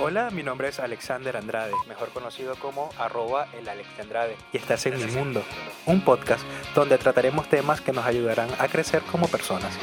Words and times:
Hola, 0.00 0.30
mi 0.30 0.44
nombre 0.44 0.68
es 0.68 0.78
Alexander 0.78 1.36
Andrade, 1.36 1.72
mejor 1.88 2.10
conocido 2.10 2.54
como 2.54 2.90
arroba 2.98 3.48
el 3.58 3.68
Alexandrade, 3.68 4.36
y 4.52 4.56
estás 4.56 4.86
en 4.86 4.96
Mi 4.96 5.10
Mundo, 5.10 5.42
un 5.86 6.02
podcast 6.02 6.44
donde 6.72 6.98
trataremos 6.98 7.48
temas 7.48 7.80
que 7.80 7.92
nos 7.92 8.06
ayudarán 8.06 8.48
a 8.60 8.68
crecer 8.68 9.02
como 9.10 9.26
personas. 9.26 9.76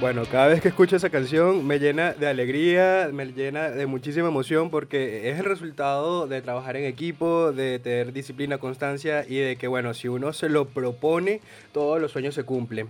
Bueno, 0.00 0.22
cada 0.30 0.46
vez 0.46 0.60
que 0.60 0.68
escucho 0.68 0.94
esa 0.94 1.10
canción 1.10 1.66
me 1.66 1.80
llena 1.80 2.12
de 2.12 2.28
alegría, 2.28 3.10
me 3.12 3.26
llena 3.26 3.68
de 3.68 3.86
muchísima 3.86 4.28
emoción 4.28 4.70
porque 4.70 5.28
es 5.28 5.40
el 5.40 5.44
resultado 5.44 6.28
de 6.28 6.40
trabajar 6.40 6.76
en 6.76 6.84
equipo, 6.84 7.50
de 7.50 7.80
tener 7.80 8.12
disciplina, 8.12 8.58
constancia 8.58 9.24
y 9.28 9.38
de 9.38 9.56
que, 9.56 9.66
bueno, 9.66 9.94
si 9.94 10.06
uno 10.06 10.32
se 10.32 10.48
lo 10.48 10.66
propone, 10.66 11.40
todos 11.72 12.00
los 12.00 12.12
sueños 12.12 12.36
se 12.36 12.44
cumplen. 12.44 12.88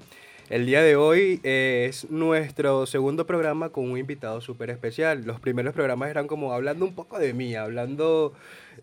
El 0.51 0.67
día 0.67 0.83
de 0.83 0.97
hoy 0.97 1.41
eh, 1.45 1.87
es 1.89 2.11
nuestro 2.11 2.85
segundo 2.85 3.27
programa 3.27 3.71
con 3.71 3.91
un 3.91 3.97
invitado 3.97 4.43
súper 4.43 4.69
especial. 4.69 5.25
Los 5.25 5.41
primeros 5.41 5.73
programas 5.73 6.11
eran 6.11 6.27
como 6.27 6.53
hablando 6.53 6.85
un 6.85 6.95
poco 6.95 7.19
de 7.19 7.33
mí, 7.33 7.55
hablando 7.55 8.35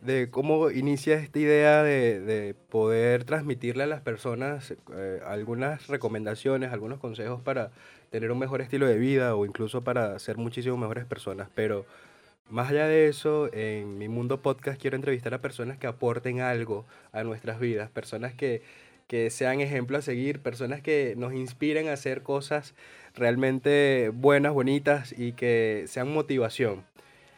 de 0.02 0.30
cómo 0.30 0.72
inicia 0.72 1.16
esta 1.16 1.40
idea 1.40 1.84
de, 1.84 2.20
de 2.22 2.56
poder 2.70 3.24
transmitirle 3.24 3.84
a 3.84 3.88
las 3.88 4.02
personas 4.02 4.74
eh, 4.96 5.22
algunas 5.26 5.88
recomendaciones, 5.88 6.72
algunos 6.72 7.00
consejos 7.00 7.42
para 7.42 7.72
tener 8.16 8.32
un 8.32 8.40
mejor 8.40 8.62
estilo 8.62 8.88
de 8.88 8.98
vida 8.98 9.36
o 9.36 9.46
incluso 9.46 9.84
para 9.84 10.18
ser 10.20 10.38
muchísimo 10.38 10.78
mejores 10.78 11.04
personas. 11.04 11.50
Pero 11.54 11.86
más 12.50 12.70
allá 12.70 12.88
de 12.88 13.10
eso, 13.10 13.54
en 13.54 13.98
mi 13.98 14.08
mundo 14.08 14.42
podcast 14.42 14.80
quiero 14.80 14.96
entrevistar 14.96 15.34
a 15.34 15.42
personas 15.42 15.78
que 15.78 15.86
aporten 15.86 16.40
algo 16.40 16.86
a 17.12 17.26
nuestras 17.26 17.60
vidas, 17.60 17.90
personas 17.90 18.34
que, 18.34 18.62
que 19.10 19.30
sean 19.30 19.60
ejemplo 19.60 19.98
a 19.98 20.02
seguir, 20.02 20.40
personas 20.40 20.82
que 20.82 21.16
nos 21.18 21.34
inspiren 21.34 21.90
a 21.90 21.94
hacer 21.94 22.24
cosas 22.24 22.74
realmente 23.16 24.12
buenas, 24.14 24.54
bonitas 24.54 25.14
y 25.18 25.34
que 25.34 25.84
sean 25.90 26.10
motivación. 26.14 26.86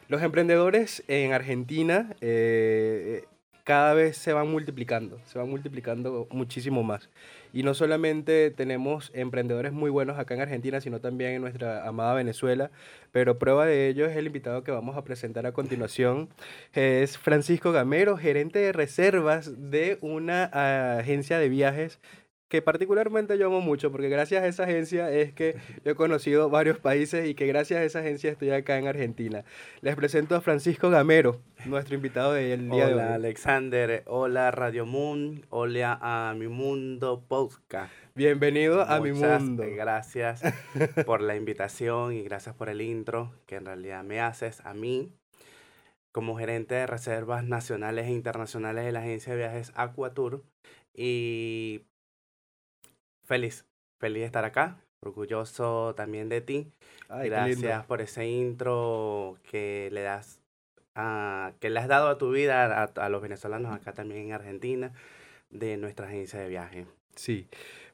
Los 0.06 0.22
emprendedores 0.22 1.02
en 1.08 1.32
Argentina 1.32 2.14
eh, 2.20 3.24
cada 3.68 3.92
vez 3.92 4.16
se 4.16 4.32
van 4.32 4.50
multiplicando, 4.50 5.20
se 5.26 5.38
van 5.38 5.50
multiplicando 5.50 6.26
muchísimo 6.30 6.82
más. 6.82 7.10
Y 7.52 7.64
no 7.64 7.74
solamente 7.74 8.50
tenemos 8.50 9.10
emprendedores 9.12 9.74
muy 9.74 9.90
buenos 9.90 10.18
acá 10.18 10.32
en 10.32 10.40
Argentina, 10.40 10.80
sino 10.80 11.02
también 11.02 11.32
en 11.32 11.42
nuestra 11.42 11.86
amada 11.86 12.14
Venezuela. 12.14 12.70
Pero 13.12 13.38
prueba 13.38 13.66
de 13.66 13.88
ello 13.88 14.06
es 14.06 14.16
el 14.16 14.26
invitado 14.26 14.64
que 14.64 14.70
vamos 14.70 14.96
a 14.96 15.04
presentar 15.04 15.44
a 15.44 15.52
continuación. 15.52 16.30
Es 16.72 17.18
Francisco 17.18 17.70
Gamero, 17.70 18.16
gerente 18.16 18.58
de 18.58 18.72
reservas 18.72 19.52
de 19.70 19.98
una 20.00 20.44
agencia 20.98 21.38
de 21.38 21.50
viajes 21.50 22.00
que 22.48 22.62
particularmente 22.62 23.36
yo 23.36 23.46
amo 23.46 23.60
mucho, 23.60 23.92
porque 23.92 24.08
gracias 24.08 24.42
a 24.42 24.46
esa 24.46 24.64
agencia 24.64 25.10
es 25.10 25.32
que 25.32 25.56
yo 25.84 25.92
he 25.92 25.94
conocido 25.94 26.48
varios 26.48 26.78
países 26.78 27.28
y 27.28 27.34
que 27.34 27.46
gracias 27.46 27.80
a 27.80 27.84
esa 27.84 27.98
agencia 28.00 28.30
estoy 28.30 28.50
acá 28.50 28.78
en 28.78 28.86
Argentina. 28.86 29.44
Les 29.80 29.94
presento 29.96 30.34
a 30.34 30.40
Francisco 30.40 30.88
Gamero, 30.90 31.40
nuestro 31.66 31.94
invitado 31.94 32.32
del 32.32 32.70
día 32.70 32.86
de 32.86 32.94
hoy. 32.94 33.00
Hola 33.00 33.14
Alexander, 33.14 34.02
hola 34.06 34.50
Radio 34.50 34.86
Moon, 34.86 35.44
hola 35.50 35.98
a 36.00 36.34
Mi 36.34 36.48
Mundo 36.48 37.22
Podcast. 37.28 37.92
Bienvenido 38.14 38.82
a 38.82 38.98
mi 39.00 39.12
mundo. 39.12 39.64
Gracias 39.76 40.42
por 41.06 41.20
la 41.20 41.36
invitación 41.36 42.14
y 42.14 42.22
gracias 42.22 42.54
por 42.54 42.68
el 42.68 42.80
intro 42.80 43.32
que 43.46 43.56
en 43.56 43.66
realidad 43.66 44.02
me 44.04 44.20
haces 44.20 44.60
a 44.64 44.74
mí 44.74 45.12
como 46.12 46.36
gerente 46.36 46.74
de 46.74 46.86
reservas 46.86 47.44
nacionales 47.44 48.06
e 48.06 48.12
internacionales 48.12 48.84
de 48.84 48.92
la 48.92 49.00
agencia 49.00 49.34
de 49.34 49.38
viajes 49.38 49.70
Aquatour 49.76 50.42
y 50.94 51.82
feliz, 53.28 53.66
feliz 54.00 54.22
de 54.22 54.26
estar 54.26 54.44
acá, 54.44 54.80
orgulloso 55.00 55.94
también 55.94 56.28
de 56.28 56.40
ti. 56.40 56.72
Ay. 57.08 57.28
Gracias 57.28 57.84
por 57.84 58.00
ese 58.00 58.26
intro 58.26 59.36
que 59.48 59.90
le 59.92 60.00
das 60.00 60.40
a, 60.94 61.52
que 61.60 61.70
le 61.70 61.78
has 61.78 61.88
dado 61.88 62.08
a 62.08 62.18
tu 62.18 62.32
vida 62.32 62.82
a, 62.82 62.84
a 62.84 63.08
los 63.08 63.22
venezolanos 63.22 63.72
acá 63.72 63.92
también 63.92 64.26
en 64.26 64.32
Argentina 64.32 64.92
de 65.50 65.76
nuestra 65.76 66.06
agencia 66.06 66.40
de 66.40 66.48
viaje. 66.48 66.86
Sí. 67.14 67.48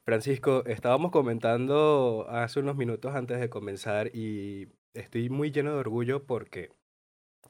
Francisco, 0.05 0.65
estábamos 0.67 1.11
comentando 1.11 2.27
hace 2.29 2.61
unos 2.61 2.77
minutos 2.77 3.15
antes 3.15 3.41
de 3.41 3.49
comenzar 3.49 4.15
y 4.15 4.69
estoy 4.95 5.31
muy 5.31 5.51
lleno 5.51 5.73
de 5.73 5.79
orgullo 5.79 6.25
porque 6.25 6.71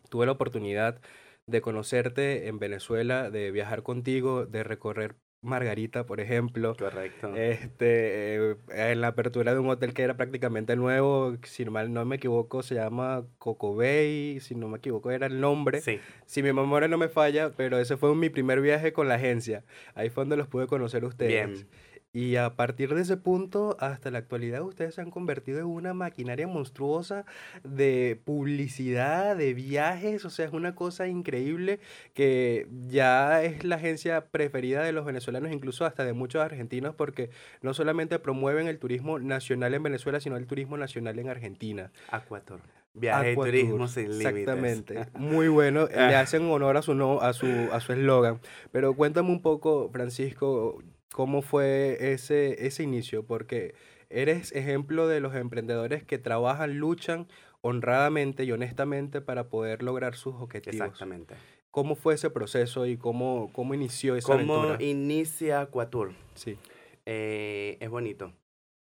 tuve 0.08 0.24
la 0.26 0.32
oportunidad 0.32 1.00
de 1.46 1.60
conocerte 1.60 2.48
en 2.48 2.58
Venezuela, 2.58 3.30
de 3.30 3.50
viajar 3.50 3.82
contigo, 3.82 4.46
de 4.46 4.64
recorrer 4.64 5.16
Margarita, 5.44 6.04
por 6.06 6.20
ejemplo. 6.20 6.74
Correcto. 6.76 7.34
Este, 7.36 8.50
eh, 8.50 8.56
en 8.70 9.00
la 9.00 9.08
apertura 9.08 9.52
de 9.54 9.60
un 9.60 9.68
hotel 9.68 9.94
que 9.94 10.02
era 10.02 10.16
prácticamente 10.16 10.74
nuevo, 10.76 11.36
si 11.42 11.64
mal 11.66 11.92
no 11.92 12.04
me 12.04 12.16
equivoco, 12.16 12.62
se 12.62 12.74
llama 12.74 13.24
Coco 13.38 13.74
Bay, 13.76 14.40
si 14.40 14.54
no 14.54 14.68
me 14.68 14.78
equivoco 14.78 15.10
era 15.10 15.26
el 15.26 15.40
nombre. 15.40 15.80
sí, 15.80 16.00
Si 16.26 16.42
mi 16.42 16.52
memoria 16.52 16.88
no 16.88 16.98
me 16.98 17.08
falla, 17.08 17.52
pero 17.56 17.78
ese 17.78 17.96
fue 17.96 18.14
mi 18.14 18.30
primer 18.30 18.60
viaje 18.60 18.92
con 18.92 19.08
la 19.08 19.14
agencia. 19.14 19.64
Ahí 19.94 20.10
fue 20.10 20.22
donde 20.22 20.36
los 20.36 20.48
pude 20.48 20.66
conocer 20.66 21.04
ustedes. 21.04 21.30
bien. 21.50 21.68
Y 22.14 22.36
a 22.36 22.54
partir 22.54 22.94
de 22.94 23.02
ese 23.02 23.16
punto, 23.16 23.76
hasta 23.80 24.08
la 24.12 24.18
actualidad, 24.18 24.62
ustedes 24.62 24.94
se 24.94 25.00
han 25.00 25.10
convertido 25.10 25.58
en 25.58 25.66
una 25.66 25.94
maquinaria 25.94 26.46
monstruosa 26.46 27.24
de 27.64 28.20
publicidad, 28.24 29.36
de 29.36 29.52
viajes. 29.52 30.24
O 30.24 30.30
sea, 30.30 30.46
es 30.46 30.52
una 30.52 30.76
cosa 30.76 31.08
increíble 31.08 31.80
que 32.14 32.68
ya 32.86 33.42
es 33.42 33.64
la 33.64 33.74
agencia 33.76 34.26
preferida 34.26 34.84
de 34.84 34.92
los 34.92 35.04
venezolanos, 35.04 35.50
incluso 35.50 35.86
hasta 35.86 36.04
de 36.04 36.12
muchos 36.12 36.40
argentinos, 36.40 36.94
porque 36.94 37.30
no 37.62 37.74
solamente 37.74 38.20
promueven 38.20 38.68
el 38.68 38.78
turismo 38.78 39.18
nacional 39.18 39.74
en 39.74 39.82
Venezuela, 39.82 40.20
sino 40.20 40.36
el 40.36 40.46
turismo 40.46 40.76
nacional 40.76 41.18
en 41.18 41.28
Argentina. 41.28 41.90
Aquator. 42.10 42.60
Viaje 42.96 43.32
y 43.32 43.34
turismo 43.34 43.88
sin 43.88 44.10
límites. 44.10 44.26
Exactamente. 44.26 45.06
Muy 45.18 45.48
bueno. 45.48 45.88
Le 45.88 46.14
hacen 46.14 46.48
honor 46.48 46.76
a 46.76 46.82
su 46.82 46.94
no, 46.94 47.20
a 47.20 47.32
su 47.32 47.48
a 47.72 47.80
su 47.80 47.92
eslogan. 47.92 48.38
Pero 48.70 48.94
cuéntame 48.94 49.30
un 49.30 49.42
poco, 49.42 49.90
Francisco, 49.90 50.80
cómo 51.14 51.42
fue 51.42 52.12
ese 52.12 52.66
ese 52.66 52.82
inicio, 52.82 53.24
porque 53.24 53.76
eres 54.10 54.50
ejemplo 54.50 55.06
de 55.06 55.20
los 55.20 55.36
emprendedores 55.36 56.02
que 56.02 56.18
trabajan, 56.18 56.78
luchan 56.78 57.28
honradamente 57.60 58.42
y 58.42 58.50
honestamente 58.50 59.20
para 59.20 59.44
poder 59.48 59.84
lograr 59.84 60.16
sus 60.16 60.34
objetivos. 60.34 60.74
Exactamente. 60.88 61.36
¿Cómo 61.70 61.94
fue 61.94 62.14
ese 62.14 62.30
proceso 62.30 62.84
y 62.86 62.96
cómo 62.96 63.50
cómo 63.52 63.74
inició 63.74 64.16
esa 64.16 64.32
¿Cómo 64.36 64.54
aventura? 64.56 64.82
inicia 64.82 65.60
Aquatour? 65.60 66.14
Sí. 66.34 66.58
Eh, 67.06 67.76
es 67.80 67.90
bonito. 67.90 68.32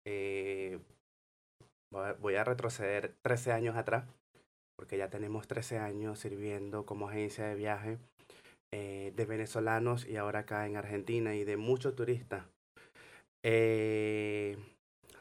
Eh, 0.04 0.78
voy 1.92 2.06
a- 2.08 2.12
voy 2.14 2.34
a 2.34 2.42
retroceder 2.42 3.14
13 3.22 3.52
años 3.52 3.76
atrás, 3.76 4.04
porque 4.76 4.98
ya 4.98 5.10
tenemos 5.10 5.46
13 5.46 5.78
años 5.78 6.18
sirviendo 6.18 6.84
como 6.86 7.08
agencia 7.08 7.46
de 7.46 7.54
viaje 7.54 7.98
eh, 8.78 9.12
de 9.16 9.24
venezolanos 9.24 10.06
y 10.06 10.16
ahora 10.16 10.40
acá 10.40 10.66
en 10.66 10.76
Argentina 10.76 11.34
y 11.34 11.44
de 11.44 11.56
muchos 11.56 11.94
turistas. 11.96 12.44
Eh, 13.42 14.58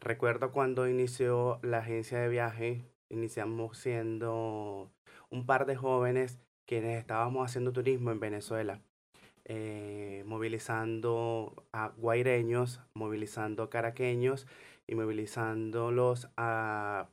recuerdo 0.01 0.51
cuando 0.51 0.89
inició 0.89 1.59
la 1.61 1.77
agencia 1.79 2.19
de 2.19 2.27
viaje, 2.27 2.83
iniciamos 3.09 3.77
siendo 3.77 4.91
un 5.29 5.45
par 5.45 5.65
de 5.65 5.77
jóvenes 5.77 6.37
quienes 6.65 6.99
estábamos 6.99 7.45
haciendo 7.45 7.71
turismo 7.71 8.11
en 8.11 8.19
Venezuela 8.19 8.81
eh, 9.45 10.23
movilizando 10.25 11.67
a 11.71 11.93
guaireños, 11.97 12.81
movilizando 12.93 13.69
caraqueños 13.69 14.47
y 14.87 14.95
movilizándolos 14.95 16.29
a 16.35 17.07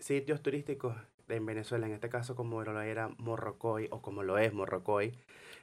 sitios 0.00 0.42
turísticos 0.42 0.96
en 1.28 1.46
Venezuela, 1.46 1.86
en 1.86 1.92
este 1.92 2.08
caso 2.08 2.34
como 2.34 2.62
lo 2.62 2.80
era 2.80 3.08
Morrocoy 3.18 3.88
o 3.90 4.02
como 4.02 4.22
lo 4.22 4.38
es 4.38 4.52
Morrocoy, 4.52 5.12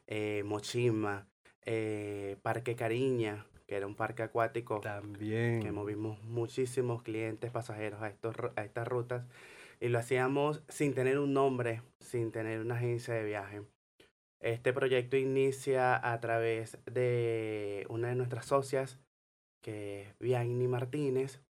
eh, 0.07 0.43
Mochima, 0.45 1.27
eh, 1.63 2.37
Parque 2.41 2.75
Cariña, 2.75 3.45
que 3.67 3.75
era 3.75 3.87
un 3.87 3.95
parque 3.95 4.23
acuático 4.23 4.81
que 4.81 4.89
También. 4.89 5.73
movimos 5.73 6.21
muchísimos 6.23 7.03
clientes 7.03 7.51
pasajeros 7.51 8.01
a, 8.01 8.09
estos, 8.09 8.35
a 8.55 8.63
estas 8.63 8.87
rutas 8.87 9.25
y 9.79 9.89
lo 9.89 9.99
hacíamos 9.99 10.63
sin 10.69 10.93
tener 10.93 11.19
un 11.19 11.33
nombre, 11.33 11.81
sin 11.99 12.31
tener 12.31 12.61
una 12.61 12.75
agencia 12.75 13.13
de 13.13 13.23
viaje. 13.23 13.61
Este 14.39 14.73
proyecto 14.73 15.17
inicia 15.17 15.95
a 16.11 16.19
través 16.19 16.77
de 16.85 17.85
una 17.89 18.09
de 18.09 18.15
nuestras 18.15 18.45
socias, 18.45 18.99
que 19.63 20.03
es 20.03 20.19
Vianney 20.19 20.67
Martínez, 20.67 21.41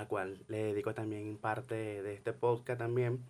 a 0.00 0.08
cual 0.08 0.38
le 0.48 0.64
dedico 0.64 0.94
también 0.94 1.36
parte 1.36 1.74
de 2.02 2.14
este 2.14 2.32
podcast 2.32 2.78
también, 2.78 3.24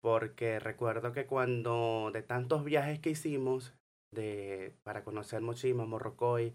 porque 0.00 0.60
recuerdo 0.60 1.12
que 1.12 1.26
cuando 1.26 2.10
de 2.12 2.22
tantos 2.22 2.64
viajes 2.64 3.00
que 3.00 3.10
hicimos 3.10 3.74
de, 4.14 4.72
para 4.84 5.02
conocer 5.04 5.40
Mochima, 5.40 5.86
Morrocoy, 5.86 6.54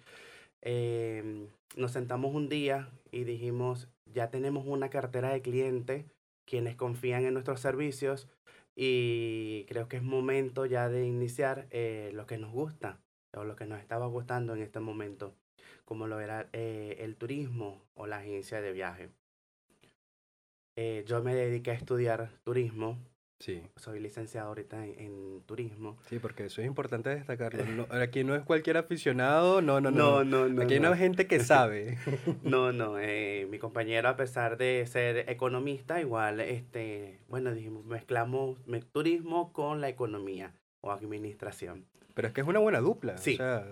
em, 0.62 1.48
nos 1.76 1.92
sentamos 1.92 2.34
un 2.34 2.50
día 2.50 2.90
y 3.12 3.26
dijimos, 3.26 3.90
ya 4.14 4.30
tenemos 4.30 4.66
una 4.66 4.90
cartera 4.90 5.30
de 5.34 5.42
clientes 5.42 6.06
quienes 6.48 6.76
confían 6.76 7.26
en 7.26 7.34
nuestros 7.34 7.60
servicios 7.60 8.30
y 8.78 9.66
creo 9.66 9.88
que 9.88 9.98
es 9.98 10.04
momento 10.04 10.66
ya 10.66 10.90
de 10.90 11.06
iniciar 11.06 11.68
eh, 11.72 12.12
lo 12.14 12.26
que 12.26 12.38
nos 12.38 12.52
gusta 12.52 13.00
o 13.36 13.44
lo 13.44 13.56
que 13.56 13.66
nos 13.66 13.80
estaba 13.80 14.08
gustando 14.08 14.56
en 14.56 14.62
este 14.62 14.80
momento, 14.80 15.34
como 15.84 16.08
lo 16.08 16.22
era 16.22 16.48
eh, 16.54 16.98
el 17.00 17.16
turismo 17.18 17.82
o 17.96 18.08
la 18.08 18.18
agencia 18.18 18.62
de 18.62 18.72
viaje. 18.72 19.10
Eh, 20.76 21.04
yo 21.08 21.22
me 21.24 21.34
dediqué 21.34 21.72
a 21.72 21.76
estudiar 21.76 22.30
turismo 22.44 22.98
Sí, 23.40 23.62
soy 23.76 24.00
licenciado 24.00 24.48
ahorita 24.48 24.86
en, 24.86 24.98
en 24.98 25.42
turismo. 25.46 25.98
sí, 26.08 26.20
porque 26.20 26.46
eso 26.46 26.62
es 26.62 26.68
importante 26.68 27.10
destacarlo. 27.10 27.66
No- 27.66 27.86
aquí 27.92 28.24
no 28.24 28.34
es 28.34 28.44
cualquier 28.44 28.78
aficionado, 28.78 29.62
no, 29.62 29.82
no, 29.82 29.92
no. 29.92 30.24
no, 30.24 30.48
no. 30.48 30.62
Aquí 30.62 30.76
hay 30.76 30.80
no. 30.80 30.88
una 30.88 30.98
gente 30.98 31.28
que 31.28 31.42
sabe. 31.42 31.98
No, 32.44 32.72
no, 32.72 32.98
eh, 32.98 33.46
mi 33.50 33.60
compañero 33.60 34.08
a 34.08 34.16
pesar 34.16 34.58
de 34.58 34.86
ser 34.88 35.30
economista, 35.30 36.00
igual, 36.00 36.40
este, 36.40 37.20
bueno, 37.28 37.54
dijimos, 37.54 37.86
mezclamos 37.86 38.58
me- 38.68 38.82
turismo 38.82 39.52
con 39.52 39.82
la 39.82 39.90
economía 39.90 40.54
o 40.86 40.92
administración. 40.92 41.86
Pero 42.14 42.30
es 42.30 42.34
que 42.34 42.40
es 42.40 42.48
una 42.48 42.60
buena 42.60 42.80
dupla. 42.80 43.18
Sí. 43.18 43.34
O 43.34 43.38
sea, 43.38 43.66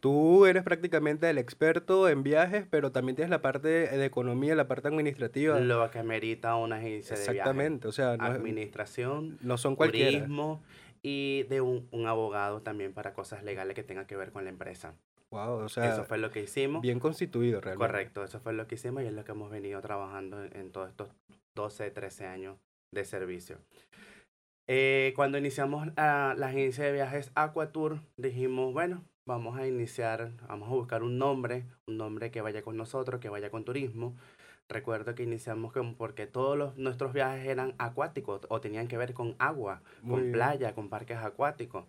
tú 0.00 0.46
eres 0.46 0.62
prácticamente 0.62 1.28
el 1.28 1.36
experto 1.36 2.08
en 2.08 2.22
viajes, 2.22 2.64
pero 2.70 2.92
también 2.92 3.14
tienes 3.16 3.28
la 3.30 3.42
parte 3.42 3.68
de 3.68 4.04
economía, 4.06 4.54
la 4.54 4.66
parte 4.68 4.88
administrativa. 4.88 5.60
Lo 5.60 5.90
que 5.90 5.98
amerita 5.98 6.56
una 6.56 6.76
agencia 6.76 7.14
de 7.16 7.22
viaje. 7.22 7.38
Exactamente. 7.38 7.88
O 7.88 7.92
sea, 7.92 8.16
no, 8.16 8.24
Administración, 8.24 9.36
no 9.42 9.58
son 9.58 9.76
cualquiera. 9.76 10.12
turismo 10.12 10.62
y 11.02 11.42
de 11.50 11.60
un, 11.60 11.88
un 11.90 12.06
abogado 12.06 12.62
también 12.62 12.94
para 12.94 13.12
cosas 13.12 13.42
legales 13.42 13.74
que 13.74 13.82
tengan 13.82 14.06
que 14.06 14.16
ver 14.16 14.32
con 14.32 14.44
la 14.44 14.50
empresa. 14.50 14.94
Wow, 15.30 15.64
o 15.64 15.68
sea, 15.68 15.92
Eso 15.92 16.04
fue 16.04 16.16
lo 16.18 16.30
que 16.30 16.40
hicimos. 16.42 16.80
bien 16.82 17.00
constituido 17.00 17.60
realmente. 17.60 17.86
Correcto, 17.86 18.24
eso 18.24 18.40
fue 18.40 18.52
lo 18.54 18.66
que 18.66 18.76
hicimos 18.76 19.02
y 19.02 19.06
es 19.06 19.12
lo 19.12 19.24
que 19.24 19.32
hemos 19.32 19.50
venido 19.50 19.80
trabajando 19.82 20.42
en, 20.42 20.56
en 20.56 20.72
todos 20.72 20.88
estos 20.88 21.08
12, 21.54 21.90
13 21.90 22.26
años 22.26 22.56
de 22.92 23.04
servicio. 23.04 23.58
Eh, 24.72 25.14
cuando 25.16 25.36
iniciamos 25.36 25.88
ah, 25.96 26.32
la 26.38 26.46
agencia 26.46 26.84
de 26.84 26.92
viajes 26.92 27.32
Aquatour, 27.34 28.02
dijimos, 28.16 28.72
bueno, 28.72 29.04
vamos 29.26 29.58
a 29.58 29.66
iniciar, 29.66 30.30
vamos 30.46 30.68
a 30.68 30.74
buscar 30.74 31.02
un 31.02 31.18
nombre, 31.18 31.64
un 31.88 31.96
nombre 31.96 32.30
que 32.30 32.40
vaya 32.40 32.62
con 32.62 32.76
nosotros, 32.76 33.20
que 33.20 33.28
vaya 33.28 33.50
con 33.50 33.64
turismo. 33.64 34.14
Recuerdo 34.68 35.16
que 35.16 35.24
iniciamos 35.24 35.72
con, 35.72 35.96
porque 35.96 36.28
todos 36.28 36.56
los, 36.56 36.76
nuestros 36.76 37.12
viajes 37.12 37.48
eran 37.48 37.74
acuáticos 37.78 38.42
o 38.48 38.60
tenían 38.60 38.86
que 38.86 38.96
ver 38.96 39.12
con 39.12 39.34
agua, 39.40 39.82
Muy 40.02 40.10
con 40.12 40.20
bien. 40.20 40.32
playa, 40.34 40.72
con 40.72 40.88
parques 40.88 41.18
acuáticos, 41.18 41.86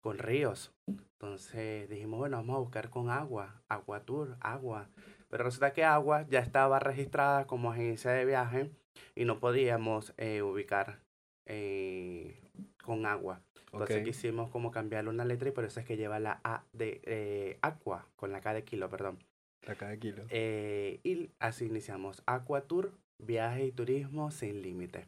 con 0.00 0.16
ríos. 0.16 0.72
Entonces 0.86 1.90
dijimos, 1.90 2.20
bueno, 2.20 2.38
vamos 2.38 2.56
a 2.56 2.60
buscar 2.60 2.88
con 2.88 3.10
agua, 3.10 3.60
Aquatour, 3.68 4.38
agua. 4.40 4.88
Pero 5.28 5.44
resulta 5.44 5.74
que 5.74 5.84
agua 5.84 6.24
ya 6.30 6.38
estaba 6.38 6.78
registrada 6.78 7.46
como 7.46 7.70
agencia 7.70 8.12
de 8.12 8.24
viaje 8.24 8.70
y 9.14 9.26
no 9.26 9.40
podíamos 9.40 10.14
eh, 10.16 10.40
ubicar 10.40 11.03
eh, 11.46 12.40
con 12.82 13.06
agua. 13.06 13.40
Entonces 13.72 13.98
Ok. 13.98 14.04
quisimos 14.04 14.50
como 14.50 14.70
cambiarle 14.70 15.10
una 15.10 15.24
letra 15.24 15.48
y 15.48 15.52
por 15.52 15.64
eso 15.64 15.80
es 15.80 15.86
que 15.86 15.96
lleva 15.96 16.20
la 16.20 16.40
A 16.44 16.64
de 16.72 17.00
eh, 17.04 17.58
Aqua, 17.62 18.06
con 18.16 18.30
la 18.32 18.40
K 18.40 18.54
de 18.54 18.64
kilo, 18.64 18.88
perdón. 18.88 19.18
A 19.66 19.74
cada 19.74 19.96
kilo. 19.96 20.24
Eh, 20.30 21.00
y 21.02 21.30
así 21.38 21.66
iniciamos 21.66 22.22
Aquatour, 22.26 22.92
viaje 23.18 23.66
y 23.66 23.72
turismo 23.72 24.30
sin 24.30 24.62
límite. 24.62 25.06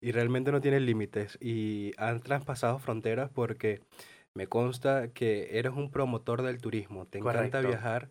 Y 0.00 0.12
realmente 0.12 0.52
no 0.52 0.60
tienen 0.60 0.86
límites. 0.86 1.38
Y 1.40 1.92
han 1.96 2.20
traspasado 2.20 2.78
fronteras 2.78 3.30
porque 3.30 3.80
me 4.34 4.46
consta 4.46 5.08
que 5.12 5.58
eres 5.58 5.72
un 5.72 5.90
promotor 5.90 6.42
del 6.42 6.60
turismo. 6.60 7.06
Te 7.06 7.18
encanta 7.18 7.58
Correcto. 7.58 7.68
viajar. 7.68 8.10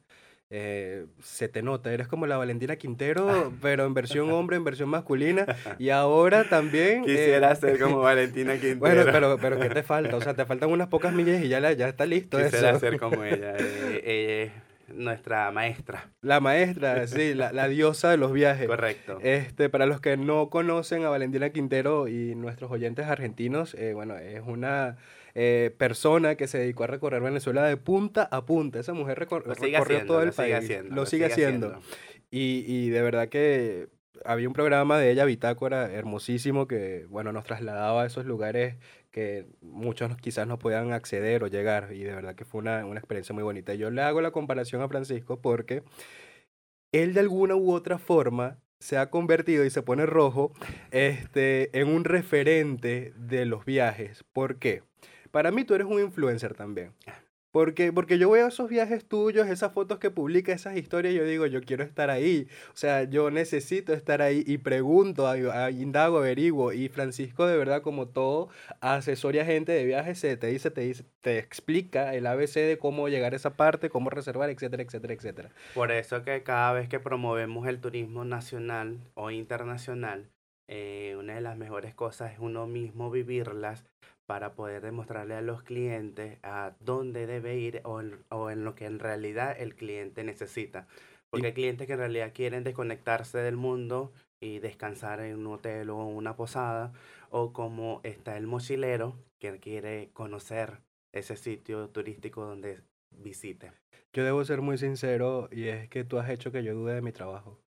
Eh, 0.49 1.05
se 1.21 1.47
te 1.47 1.61
nota, 1.63 1.91
eres 1.91 2.07
como 2.07 2.27
la 2.27 2.37
Valentina 2.37 2.75
Quintero, 2.77 3.51
pero 3.61 3.85
en 3.85 3.93
versión 3.93 4.29
hombre, 4.31 4.57
en 4.57 4.63
versión 4.63 4.89
masculina. 4.89 5.45
Y 5.79 5.89
ahora 5.89 6.43
también... 6.49 7.03
eh, 7.03 7.05
Quisiera 7.07 7.55
ser 7.55 7.79
como 7.79 7.99
Valentina 8.01 8.53
Quintero. 8.53 8.79
Bueno, 8.79 9.03
pero, 9.11 9.37
pero 9.39 9.59
¿qué 9.59 9.69
te 9.69 9.83
falta? 9.83 10.15
O 10.17 10.21
sea, 10.21 10.35
te 10.35 10.45
faltan 10.45 10.69
unas 10.69 10.87
pocas 10.89 11.13
millas 11.13 11.41
y 11.43 11.47
ya, 11.47 11.59
la- 11.59 11.73
ya 11.73 11.87
está 11.87 12.05
listo 12.05 12.37
Quisiera 12.37 12.71
eso. 12.71 12.79
ser 12.79 12.99
como 12.99 13.23
ella. 13.23 13.55
eh, 13.57 14.01
ella 14.05 14.43
es 14.43 14.51
nuestra 14.95 15.49
maestra. 15.51 16.11
La 16.21 16.39
maestra, 16.39 17.07
sí, 17.07 17.33
la, 17.33 17.51
la 17.51 17.67
diosa 17.67 18.11
de 18.11 18.17
los 18.17 18.31
viajes. 18.31 18.67
Correcto. 18.67 19.17
Este, 19.23 19.69
para 19.69 19.85
los 19.87 20.01
que 20.01 20.17
no 20.17 20.49
conocen 20.49 21.03
a 21.03 21.09
Valentina 21.09 21.49
Quintero 21.49 22.07
y 22.07 22.35
nuestros 22.35 22.69
oyentes 22.69 23.07
argentinos, 23.07 23.73
eh, 23.75 23.93
bueno, 23.93 24.17
es 24.17 24.41
una 24.45 24.97
eh, 25.35 25.73
persona 25.77 26.35
que 26.35 26.47
se 26.47 26.59
dedicó 26.59 26.83
a 26.83 26.87
recorrer 26.87 27.21
Venezuela 27.21 27.63
de 27.63 27.77
punta 27.77 28.23
a 28.31 28.45
punta. 28.45 28.79
Esa 28.79 28.93
mujer 28.93 29.19
recor- 29.19 29.45
lo 29.45 29.55
sigue 29.55 29.71
recorrió 29.77 29.97
haciendo, 29.97 30.13
todo 30.13 30.21
el 30.21 30.27
lo 30.27 30.31
sigue 30.33 30.43
país. 30.53 30.63
haciendo. 30.65 30.95
lo 30.95 31.05
sigue 31.05 31.25
haciendo. 31.25 31.79
Y, 32.31 32.63
y 32.67 32.89
de 32.89 33.01
verdad 33.01 33.29
que 33.29 33.87
había 34.25 34.47
un 34.47 34.53
programa 34.53 34.97
de 34.99 35.11
ella, 35.11 35.25
Bitácora, 35.25 35.91
hermosísimo, 35.91 36.67
que, 36.67 37.05
bueno, 37.09 37.31
nos 37.31 37.43
trasladaba 37.43 38.03
a 38.03 38.05
esos 38.05 38.25
lugares 38.25 38.77
que 39.11 39.45
muchos 39.61 40.15
quizás 40.17 40.47
no 40.47 40.57
puedan 40.59 40.93
acceder 40.93 41.43
o 41.43 41.47
llegar. 41.47 41.89
Y 41.93 42.03
de 42.03 42.15
verdad 42.15 42.35
que 42.35 42.45
fue 42.45 42.61
una, 42.61 42.85
una 42.85 42.99
experiencia 42.99 43.33
muy 43.33 43.43
bonita. 43.43 43.73
Yo 43.73 43.89
le 43.91 44.01
hago 44.01 44.21
la 44.21 44.31
comparación 44.31 44.81
a 44.81 44.87
Francisco 44.87 45.41
porque 45.41 45.83
él 46.91 47.13
de 47.13 47.19
alguna 47.19 47.55
u 47.55 47.71
otra 47.73 47.97
forma 47.97 48.59
se 48.79 48.97
ha 48.97 49.09
convertido 49.09 49.65
y 49.65 49.69
se 49.69 49.81
pone 49.81 50.05
rojo 50.05 50.53
este, 50.91 51.77
en 51.79 51.87
un 51.87 52.03
referente 52.03 53.13
de 53.17 53.45
los 53.45 53.65
viajes. 53.65 54.23
¿Por 54.33 54.57
qué? 54.57 54.83
Para 55.33 55.49
mí 55.49 55.63
tú 55.63 55.73
eres 55.73 55.87
un 55.87 55.99
influencer 55.99 56.53
también. 56.53 56.93
Porque, 57.51 57.91
porque 57.91 58.19
yo 58.19 58.29
veo 58.29 58.47
esos 58.47 58.69
viajes 58.69 59.03
tuyos, 59.05 59.47
esas 59.47 59.73
fotos 59.73 59.97
que 59.97 60.11
publica, 60.11 60.51
esas 60.53 60.77
historias, 60.77 61.13
y 61.15 61.17
yo 61.17 61.25
digo, 61.25 61.47
yo 61.47 61.61
quiero 61.61 61.83
estar 61.83 62.11
ahí. 62.11 62.47
O 62.71 62.75
sea, 62.77 63.03
yo 63.03 63.31
necesito 63.31 63.93
estar 63.93 64.21
ahí 64.21 64.43
y 64.45 64.59
pregunto, 64.59 65.27
a, 65.27 65.33
a- 65.33 65.71
indago, 65.71 66.19
averiguo. 66.19 66.71
Y 66.71 66.87
Francisco, 66.89 67.47
de 67.47 67.57
verdad, 67.57 67.81
como 67.81 68.07
todo, 68.07 68.49
asesoria 68.79 69.43
gente 69.43 69.71
de 69.71 69.85
viajes, 69.85 70.19
se 70.19 70.37
te 70.37 70.47
dice, 70.47 70.69
te 70.69 70.81
dice, 70.81 71.03
te 71.21 71.39
explica 71.39 72.13
el 72.13 72.27
ABC 72.27 72.59
de 72.59 72.77
cómo 72.77 73.09
llegar 73.09 73.33
a 73.33 73.37
esa 73.37 73.55
parte, 73.55 73.89
cómo 73.89 74.11
reservar, 74.11 74.51
etcétera, 74.51 74.83
etcétera, 74.83 75.13
etcétera. 75.15 75.49
Por 75.73 75.91
eso 75.91 76.21
que 76.23 76.43
cada 76.43 76.73
vez 76.73 76.89
que 76.89 76.99
promovemos 76.99 77.67
el 77.67 77.79
turismo 77.79 78.23
nacional 78.23 78.99
o 79.15 79.31
internacional, 79.31 80.29
eh, 80.67 81.15
una 81.19 81.35
de 81.35 81.41
las 81.41 81.57
mejores 81.57 81.95
cosas 81.95 82.33
es 82.33 82.39
uno 82.39 82.67
mismo 82.67 83.09
vivirlas 83.11 83.83
para 84.33 84.55
poder 84.55 84.81
demostrarle 84.81 85.35
a 85.35 85.41
los 85.41 85.61
clientes 85.61 86.39
a 86.41 86.73
dónde 86.79 87.27
debe 87.27 87.55
ir 87.57 87.81
o 87.83 88.01
en, 88.01 88.17
o 88.29 88.49
en 88.49 88.65
lo 88.65 88.73
que 88.73 88.85
en 88.85 88.97
realidad 88.97 89.55
el 89.59 89.75
cliente 89.75 90.23
necesita. 90.23 90.87
Porque 91.29 91.45
Y- 91.45 91.49
hay 91.49 91.53
clientes 91.53 91.85
que 91.85 91.93
en 91.93 91.99
realidad 91.99 92.31
quieren 92.33 92.63
desconectarse 92.63 93.37
del 93.37 93.57
mundo 93.57 94.11
y 94.41 94.57
descansar 94.57 95.19
en 95.19 95.37
un 95.37 95.53
hotel 95.53 95.91
o 95.91 95.97
una 96.07 96.35
posada, 96.35 96.93
o 97.29 97.53
como 97.53 98.01
está 98.01 98.35
el 98.35 98.47
mochilero 98.47 99.19
que 99.39 99.59
quiere 99.59 100.09
conocer 100.13 100.79
ese 101.11 101.35
sitio 101.35 101.89
turístico 101.89 102.43
donde 102.43 102.81
visite. 103.11 103.71
Yo 104.13 104.23
debo 104.23 104.43
ser 104.45 104.61
muy 104.61 104.79
sincero 104.79 105.47
y 105.51 105.67
es 105.67 105.89
que 105.89 106.05
tú 106.05 106.17
has 106.17 106.27
hecho 106.31 106.51
que 106.51 106.63
yo 106.63 106.73
dude 106.73 106.95
de 106.95 107.01
mi 107.03 107.11
trabajo. 107.11 107.59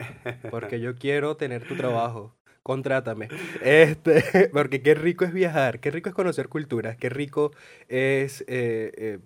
Porque 0.50 0.80
yo 0.80 0.96
quiero 0.96 1.36
tener 1.36 1.64
tu 1.64 1.76
trabajo. 1.76 2.34
Contrátame. 2.62 3.28
Este, 3.62 4.50
porque 4.52 4.82
qué 4.82 4.94
rico 4.94 5.24
es 5.24 5.32
viajar, 5.32 5.80
qué 5.80 5.90
rico 5.90 6.08
es 6.08 6.14
conocer 6.14 6.48
culturas, 6.48 6.96
qué 6.96 7.08
rico 7.08 7.52
es 7.88 8.42
eh, 8.42 8.92
eh, 8.96 9.18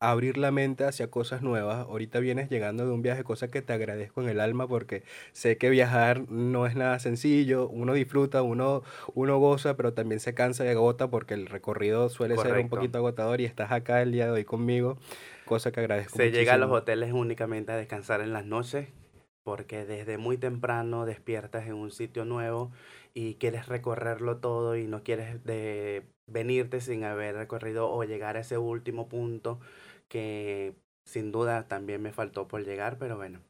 abrir 0.00 0.38
la 0.38 0.52
mente 0.52 0.84
hacia 0.84 1.10
cosas 1.10 1.42
nuevas. 1.42 1.86
Ahorita 1.88 2.20
vienes 2.20 2.48
llegando 2.48 2.86
de 2.86 2.92
un 2.92 3.02
viaje, 3.02 3.24
cosa 3.24 3.48
que 3.48 3.62
te 3.62 3.72
agradezco 3.72 4.22
en 4.22 4.28
el 4.28 4.40
alma 4.40 4.68
porque 4.68 5.02
sé 5.32 5.56
que 5.56 5.70
viajar 5.70 6.30
no 6.30 6.66
es 6.66 6.76
nada 6.76 6.98
sencillo. 6.98 7.68
Uno 7.68 7.94
disfruta, 7.94 8.42
uno, 8.42 8.82
uno 9.14 9.38
goza, 9.38 9.76
pero 9.76 9.92
también 9.92 10.20
se 10.20 10.34
cansa 10.34 10.64
y 10.64 10.68
agota 10.68 11.08
porque 11.10 11.34
el 11.34 11.46
recorrido 11.46 12.08
suele 12.08 12.36
ser 12.36 12.58
un 12.58 12.68
poquito 12.68 12.98
agotador 12.98 13.40
y 13.40 13.44
estás 13.44 13.72
acá 13.72 14.02
el 14.02 14.12
día 14.12 14.26
de 14.26 14.32
hoy 14.32 14.44
conmigo, 14.44 14.98
cosa 15.44 15.72
que 15.72 15.80
agradezco 15.80 16.16
Se 16.16 16.30
llega 16.30 16.54
a 16.54 16.58
los 16.58 16.70
hoteles 16.70 17.12
únicamente 17.12 17.72
a 17.72 17.76
descansar 17.76 18.20
en 18.20 18.32
las 18.32 18.44
noches 18.44 18.88
porque 19.48 19.86
desde 19.86 20.18
muy 20.18 20.36
temprano 20.36 21.06
despiertas 21.06 21.66
en 21.68 21.72
un 21.72 21.90
sitio 21.90 22.26
nuevo 22.26 22.70
y 23.14 23.36
quieres 23.36 23.66
recorrerlo 23.66 24.36
todo 24.36 24.76
y 24.76 24.86
no 24.86 25.02
quieres 25.02 25.42
de 25.42 26.04
venirte 26.26 26.82
sin 26.82 27.02
haber 27.02 27.34
recorrido 27.34 27.90
o 27.90 28.04
llegar 28.04 28.36
a 28.36 28.40
ese 28.40 28.58
último 28.58 29.08
punto 29.08 29.58
que 30.08 30.74
sin 31.06 31.32
duda 31.32 31.66
también 31.66 32.02
me 32.02 32.12
faltó 32.12 32.46
por 32.46 32.62
llegar, 32.62 32.98
pero 32.98 33.16
bueno, 33.16 33.40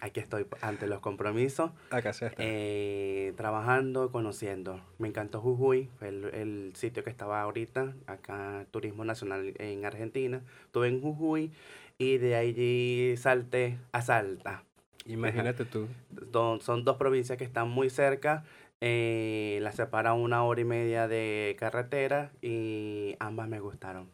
aquí 0.00 0.20
estoy 0.20 0.44
ante 0.60 0.86
los 0.86 1.00
compromisos, 1.00 1.70
Acá 1.88 2.12
se 2.12 2.26
está. 2.26 2.42
eh, 2.44 3.32
trabajando, 3.34 4.12
conociendo. 4.12 4.82
Me 4.98 5.08
encantó 5.08 5.40
Jujuy, 5.40 5.88
el, 6.02 6.26
el 6.34 6.72
sitio 6.76 7.02
que 7.02 7.08
estaba 7.08 7.40
ahorita, 7.40 7.94
acá 8.06 8.66
Turismo 8.70 9.06
Nacional 9.06 9.54
en 9.56 9.86
Argentina. 9.86 10.42
Estuve 10.66 10.88
en 10.88 11.00
Jujuy 11.00 11.52
y 11.96 12.18
de 12.18 12.36
allí 12.36 13.16
salté 13.16 13.78
a 13.92 14.02
Salta. 14.02 14.64
Imagínate 15.06 15.64
tú. 15.64 15.88
Son 16.60 16.84
dos 16.84 16.96
provincias 16.96 17.38
que 17.38 17.44
están 17.44 17.68
muy 17.68 17.90
cerca, 17.90 18.44
eh, 18.80 19.58
las 19.62 19.76
separa 19.76 20.12
una 20.14 20.44
hora 20.44 20.60
y 20.60 20.64
media 20.64 21.08
de 21.08 21.56
carretera 21.58 22.32
y 22.40 23.16
ambas 23.18 23.48
me 23.48 23.60
gustaron. 23.60 24.10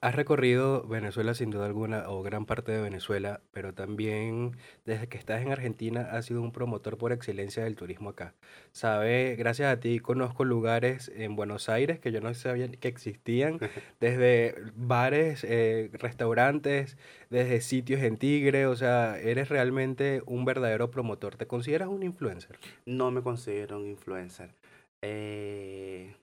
Has 0.00 0.14
recorrido 0.14 0.86
Venezuela 0.86 1.34
sin 1.34 1.50
duda 1.50 1.66
alguna, 1.66 2.08
o 2.08 2.22
gran 2.22 2.46
parte 2.46 2.72
de 2.72 2.80
Venezuela, 2.80 3.40
pero 3.52 3.72
también 3.74 4.56
desde 4.84 5.08
que 5.08 5.18
estás 5.18 5.42
en 5.42 5.52
Argentina 5.52 6.08
has 6.12 6.26
sido 6.26 6.42
un 6.42 6.52
promotor 6.52 6.98
por 6.98 7.12
excelencia 7.12 7.64
del 7.64 7.76
turismo 7.76 8.10
acá. 8.10 8.34
Sabes, 8.72 9.38
gracias 9.38 9.72
a 9.72 9.80
ti 9.80 9.98
conozco 9.98 10.44
lugares 10.44 11.10
en 11.14 11.36
Buenos 11.36 11.68
Aires 11.68 11.98
que 11.98 12.12
yo 12.12 12.20
no 12.20 12.32
sabía 12.34 12.68
que 12.68 12.88
existían, 12.88 13.58
desde 14.00 14.54
bares, 14.74 15.44
eh, 15.44 15.90
restaurantes, 15.94 16.96
desde 17.30 17.60
sitios 17.60 18.02
en 18.02 18.16
Tigre, 18.16 18.66
o 18.66 18.76
sea, 18.76 19.18
eres 19.18 19.48
realmente 19.48 20.22
un 20.26 20.44
verdadero 20.44 20.90
promotor. 20.90 21.36
¿Te 21.36 21.46
consideras 21.46 21.88
un 21.88 22.02
influencer? 22.02 22.58
No 22.84 23.10
me 23.10 23.22
considero 23.22 23.78
un 23.78 23.86
influencer. 23.86 24.54
Eh, 25.02 26.14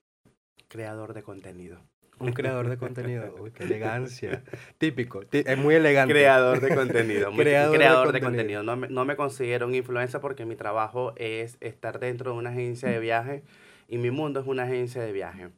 creador 0.68 1.14
de 1.14 1.24
contenido. 1.24 1.80
Un 2.20 2.32
creador 2.34 2.70
de 2.70 2.78
contenido. 2.78 3.36
Uy, 3.40 3.52
qué 3.52 3.64
elegancia. 3.64 4.44
Típico. 4.78 5.22
Es 5.32 5.58
muy 5.58 5.76
elegante. 5.76 6.14
Creador 6.14 6.62
de 6.62 6.74
contenido. 6.76 7.32
muy- 7.32 7.44
Creador 7.44 7.76
creador, 7.76 8.08
de 8.08 8.14
de, 8.14 8.22
contenido. 8.22 8.64
No, 8.64 8.76
me, 8.76 8.88
no 8.88 9.04
me 9.06 9.16
considero 9.16 9.68
un 9.68 9.76
influencer 9.76 10.22
porque 10.22 10.46
mi 10.46 10.56
trabajo 10.56 11.14
es 11.18 11.58
estar 11.60 12.00
dentro 12.00 12.32
de 12.32 12.38
una 12.38 12.52
agencia 12.52 12.90
de 12.90 13.00
viaje 13.00 13.44
y 13.88 13.98
mi 13.98 14.12
mundo 14.12 14.40
es 14.40 14.48
una 14.48 14.64
agencia 14.64 15.02
de 15.02 15.12
viaje. 15.12 15.50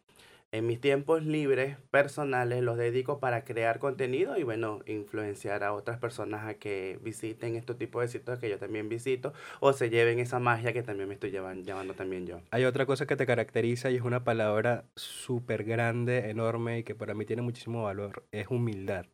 En 0.55 0.65
mis 0.67 0.79
tiempos 0.79 1.21
libres 1.25 1.75
personales 1.91 2.63
los 2.63 2.77
dedico 2.77 3.19
para 3.19 3.43
crear 3.43 3.77
contenido 3.77 4.37
y 4.37 4.43
bueno, 4.43 4.79
influenciar 4.85 5.65
a 5.65 5.73
otras 5.73 5.97
personas 5.97 6.47
a 6.47 6.53
que 6.53 6.97
visiten 7.01 7.57
estos 7.57 7.77
tipos 7.77 8.01
de 8.03 8.07
sitios 8.07 8.39
que 8.39 8.49
yo 8.49 8.57
también 8.57 8.87
visito 8.87 9.33
o 9.59 9.73
se 9.73 9.89
lleven 9.89 10.17
esa 10.19 10.39
magia 10.39 10.71
que 10.71 10.81
también 10.81 11.09
me 11.09 11.15
estoy 11.15 11.31
llevan- 11.31 11.65
llevando 11.65 11.93
también 11.93 12.25
yo. 12.25 12.39
Hay 12.51 12.63
otra 12.63 12.85
cosa 12.85 13.05
que 13.05 13.17
te 13.17 13.25
caracteriza 13.25 13.91
y 13.91 13.97
es 13.97 14.01
una 14.03 14.23
palabra 14.23 14.85
súper 14.95 15.65
grande, 15.65 16.29
enorme 16.29 16.79
y 16.79 16.83
que 16.85 16.95
para 16.95 17.13
mí 17.13 17.25
tiene 17.25 17.41
muchísimo 17.41 17.83
valor. 17.83 18.23
Es 18.31 18.47
humildad. 18.47 19.07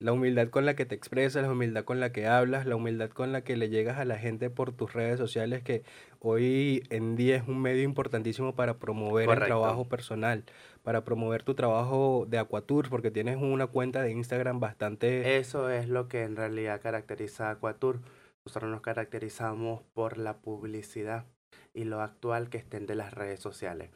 La 0.00 0.12
humildad 0.12 0.48
con 0.48 0.66
la 0.66 0.74
que 0.76 0.84
te 0.84 0.94
expresas, 0.94 1.42
la 1.42 1.50
humildad 1.52 1.84
con 1.84 1.98
la 2.00 2.12
que 2.12 2.26
hablas, 2.26 2.66
la 2.66 2.76
humildad 2.76 3.10
con 3.10 3.32
la 3.32 3.42
que 3.42 3.56
le 3.56 3.70
llegas 3.70 3.96
a 3.98 4.04
la 4.04 4.18
gente 4.18 4.50
por 4.50 4.72
tus 4.72 4.92
redes 4.92 5.18
sociales, 5.18 5.62
que 5.62 5.82
hoy 6.18 6.82
en 6.90 7.16
día 7.16 7.36
es 7.36 7.48
un 7.48 7.62
medio 7.62 7.82
importantísimo 7.84 8.54
para 8.54 8.78
promover 8.78 9.30
el 9.30 9.38
trabajo 9.44 9.88
personal, 9.88 10.44
para 10.82 11.04
promover 11.04 11.42
tu 11.42 11.54
trabajo 11.54 12.26
de 12.28 12.38
Aquatour, 12.38 12.90
porque 12.90 13.10
tienes 13.10 13.36
una 13.40 13.66
cuenta 13.68 14.02
de 14.02 14.10
Instagram 14.10 14.60
bastante... 14.60 15.38
Eso 15.38 15.70
es 15.70 15.88
lo 15.88 16.08
que 16.08 16.22
en 16.24 16.36
realidad 16.36 16.82
caracteriza 16.82 17.48
a 17.48 17.52
Aquatour. 17.52 18.00
Nosotros 18.44 18.70
nos 18.70 18.82
caracterizamos 18.82 19.82
por 19.94 20.18
la 20.18 20.38
publicidad 20.38 21.24
y 21.72 21.84
lo 21.84 22.02
actual 22.02 22.50
que 22.50 22.58
estén 22.58 22.84
de 22.86 22.94
las 22.96 23.14
redes 23.14 23.40
sociales. 23.40 23.90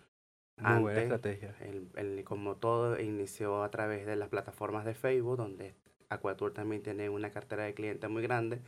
muy 0.57 0.81
buena 0.81 1.01
antes, 1.01 1.03
estrategia. 1.03 1.55
El, 1.61 1.89
el- 1.97 2.25
como 2.25 2.57
todo 2.57 2.99
inició 2.99 3.63
a 3.63 3.71
través 3.71 4.07
de 4.07 4.17
las 4.17 4.29
plataformas 4.31 4.87
de 4.87 4.95
Facebook, 4.95 5.37
donde 5.37 5.75
Aquatour 6.11 6.53
también 6.53 6.83
tiene 6.83 7.09
una 7.11 7.31
cartera 7.31 7.65
de 7.65 7.75
clientes 7.75 8.09
muy 8.09 8.23
grande. 8.23 8.61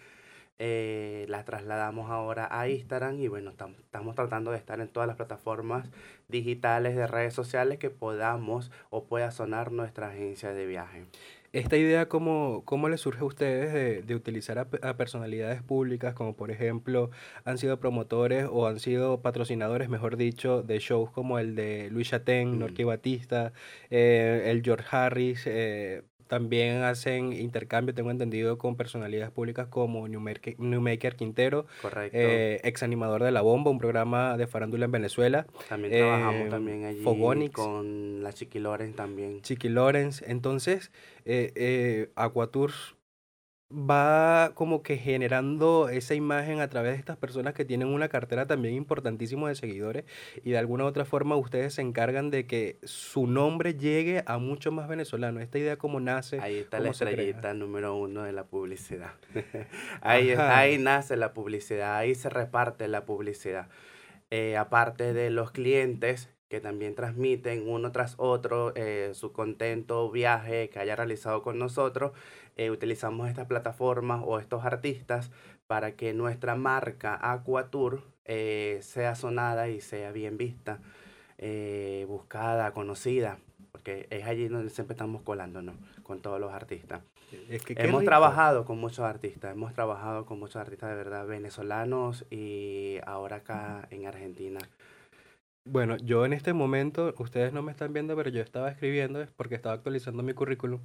Eh, 0.62 1.24
las 1.30 1.46
trasladamos 1.46 2.10
ahora 2.10 2.46
a 2.50 2.68
Instagram 2.68 3.18
y 3.18 3.28
bueno, 3.28 3.54
tam- 3.56 3.76
estamos 3.78 4.14
tratando 4.14 4.50
de 4.50 4.58
estar 4.58 4.78
en 4.80 4.88
todas 4.88 5.06
las 5.06 5.16
plataformas 5.16 5.88
digitales 6.28 6.96
de 6.96 7.06
redes 7.06 7.32
sociales 7.32 7.78
que 7.78 7.88
podamos 7.88 8.70
o 8.90 9.04
pueda 9.04 9.30
sonar 9.30 9.72
nuestra 9.72 10.08
agencia 10.08 10.52
de 10.52 10.66
viaje. 10.66 11.04
Esta 11.54 11.78
idea, 11.78 12.08
¿cómo, 12.08 12.62
cómo 12.66 12.90
les 12.90 13.00
surge 13.00 13.20
a 13.20 13.24
ustedes 13.24 13.72
de, 13.72 14.02
de 14.02 14.14
utilizar 14.14 14.58
a, 14.58 14.68
a 14.82 14.96
personalidades 14.98 15.62
públicas, 15.62 16.12
como 16.14 16.36
por 16.36 16.50
ejemplo 16.50 17.10
han 17.44 17.56
sido 17.56 17.80
promotores 17.80 18.46
o 18.48 18.66
han 18.68 18.80
sido 18.80 19.22
patrocinadores, 19.22 19.88
mejor 19.88 20.18
dicho, 20.18 20.62
de 20.62 20.78
shows 20.78 21.10
como 21.10 21.38
el 21.38 21.54
de 21.56 21.88
Luis 21.90 22.10
Chatén, 22.10 22.58
Mm. 22.58 22.84
Batista, 22.86 23.52
eh, 23.88 24.42
el 24.46 24.62
George 24.62 24.86
Harris? 24.94 25.42
eh, 25.46 26.02
también 26.30 26.84
hacen 26.84 27.32
intercambio, 27.32 27.92
tengo 27.92 28.12
entendido, 28.12 28.56
con 28.56 28.76
personalidades 28.76 29.32
públicas 29.32 29.66
como 29.66 30.06
Newmaker, 30.06 30.54
Newmaker 30.60 31.16
Quintero, 31.16 31.66
Correcto. 31.82 32.16
eh, 32.16 32.60
ex 32.62 32.84
animador 32.84 33.24
de 33.24 33.32
La 33.32 33.40
Bomba, 33.42 33.72
un 33.72 33.78
programa 33.78 34.36
de 34.36 34.46
farándula 34.46 34.84
en 34.84 34.92
Venezuela. 34.92 35.48
También 35.68 35.92
trabajamos 35.92 36.46
eh, 36.46 36.50
también 36.50 36.84
allí 36.84 37.02
Fogonix. 37.02 37.52
con 37.52 38.22
la 38.22 38.32
Chiqui 38.32 38.60
Loren 38.60 38.94
también. 38.94 39.42
Chiqui 39.42 39.68
Lawrence. 39.68 40.24
Entonces, 40.30 40.92
eh, 41.24 41.50
eh, 41.56 42.10
Aquatours 42.14 42.94
va 43.72 44.52
como 44.54 44.82
que 44.82 44.96
generando 44.96 45.88
esa 45.88 46.14
imagen 46.14 46.60
a 46.60 46.68
través 46.68 46.92
de 46.92 46.98
estas 46.98 47.16
personas 47.16 47.54
que 47.54 47.64
tienen 47.64 47.88
una 47.88 48.08
cartera 48.08 48.46
también 48.46 48.74
importantísima 48.74 49.48
de 49.48 49.54
seguidores 49.54 50.04
y 50.42 50.50
de 50.50 50.58
alguna 50.58 50.84
u 50.84 50.86
otra 50.88 51.04
forma 51.04 51.36
ustedes 51.36 51.74
se 51.74 51.82
encargan 51.82 52.30
de 52.30 52.46
que 52.46 52.78
su 52.82 53.26
nombre 53.28 53.74
llegue 53.74 54.24
a 54.26 54.38
muchos 54.38 54.72
más 54.72 54.88
venezolanos. 54.88 55.42
Esta 55.42 55.58
idea 55.58 55.76
cómo 55.76 56.00
nace. 56.00 56.40
Ahí 56.40 56.58
está 56.58 56.80
la 56.80 56.90
estrellita 56.90 57.54
número 57.54 57.94
uno 57.94 58.24
de 58.24 58.32
la 58.32 58.44
publicidad. 58.44 59.12
ahí, 60.00 60.32
Ajá. 60.32 60.58
ahí 60.58 60.78
nace 60.78 61.16
la 61.16 61.32
publicidad, 61.32 61.96
ahí 61.96 62.14
se 62.14 62.28
reparte 62.28 62.88
la 62.88 63.04
publicidad. 63.04 63.68
Eh, 64.30 64.56
aparte 64.56 65.12
de 65.12 65.30
los 65.30 65.52
clientes 65.52 66.28
que 66.50 66.60
también 66.60 66.96
transmiten 66.96 67.68
uno 67.68 67.92
tras 67.92 68.14
otro 68.18 68.72
eh, 68.74 69.12
su 69.14 69.32
contento 69.32 70.10
viaje 70.10 70.68
que 70.68 70.80
haya 70.80 70.96
realizado 70.96 71.42
con 71.42 71.58
nosotros, 71.58 72.10
eh, 72.56 72.70
utilizamos 72.70 73.28
estas 73.28 73.46
plataformas 73.46 74.22
o 74.26 74.40
estos 74.40 74.64
artistas 74.64 75.30
para 75.68 75.92
que 75.92 76.12
nuestra 76.12 76.56
marca 76.56 77.16
Aquatour 77.22 78.02
eh, 78.24 78.80
sea 78.82 79.14
sonada 79.14 79.68
y 79.68 79.80
sea 79.80 80.10
bien 80.10 80.36
vista, 80.36 80.80
eh, 81.38 82.04
buscada, 82.08 82.72
conocida, 82.72 83.38
porque 83.70 84.08
es 84.10 84.26
allí 84.26 84.48
donde 84.48 84.70
siempre 84.70 84.94
estamos 84.94 85.22
colándonos 85.22 85.76
con 86.02 86.20
todos 86.20 86.40
los 86.40 86.52
artistas. 86.52 87.02
Es 87.48 87.64
que 87.64 87.74
Hemos 87.76 88.04
trabajado 88.04 88.64
con 88.64 88.78
muchos 88.78 89.04
artistas, 89.04 89.52
hemos 89.52 89.72
trabajado 89.72 90.26
con 90.26 90.40
muchos 90.40 90.56
artistas 90.56 90.90
de 90.90 90.96
verdad 90.96 91.28
venezolanos 91.28 92.26
y 92.28 92.98
ahora 93.06 93.36
acá 93.36 93.86
en 93.90 94.06
Argentina. 94.06 94.58
Bueno, 95.64 95.96
yo 95.98 96.24
en 96.24 96.32
este 96.32 96.52
momento, 96.54 97.14
ustedes 97.18 97.52
no 97.52 97.62
me 97.62 97.70
están 97.70 97.92
viendo, 97.92 98.16
pero 98.16 98.30
yo 98.30 98.40
estaba 98.42 98.70
escribiendo 98.70 99.20
es 99.20 99.30
porque 99.30 99.54
estaba 99.54 99.74
actualizando 99.74 100.22
mi 100.22 100.32
currículum, 100.32 100.80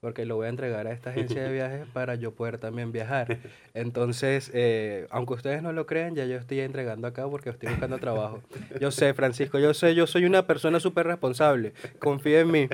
porque 0.00 0.24
lo 0.26 0.36
voy 0.36 0.46
a 0.46 0.50
entregar 0.50 0.86
a 0.86 0.92
esta 0.92 1.10
agencia 1.10 1.42
de 1.42 1.52
viajes 1.52 1.86
para 1.92 2.14
yo 2.14 2.34
poder 2.34 2.58
también 2.58 2.92
viajar. 2.92 3.38
Entonces, 3.74 4.50
eh, 4.54 5.06
aunque 5.10 5.34
ustedes 5.34 5.62
no 5.62 5.72
lo 5.72 5.86
crean, 5.86 6.14
ya 6.14 6.24
yo 6.24 6.36
estoy 6.36 6.60
entregando 6.60 7.06
acá 7.06 7.28
porque 7.28 7.50
estoy 7.50 7.68
buscando 7.70 7.98
trabajo. 7.98 8.42
Yo 8.80 8.90
sé, 8.90 9.14
Francisco, 9.14 9.58
yo 9.58 9.74
sé, 9.74 9.94
yo 9.94 10.06
soy 10.06 10.24
una 10.24 10.46
persona 10.46 10.80
súper 10.80 11.06
responsable, 11.06 11.72
confía 11.98 12.40
en 12.40 12.50
mí. 12.50 12.68